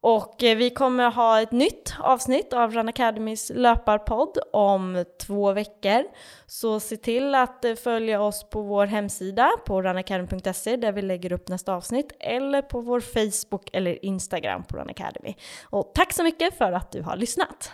[0.00, 6.04] Och eh, vi kommer ha ett nytt avsnitt av Run Academys löparpodd om två veckor.
[6.46, 11.32] Så se till att eh, följa oss på vår hemsida på runacademy.se där vi lägger
[11.32, 15.36] upp nästa avsnitt eller på vår Facebook eller Instagram på Run Academy.
[15.70, 17.70] Och tack så mycket för att du har lyssnat.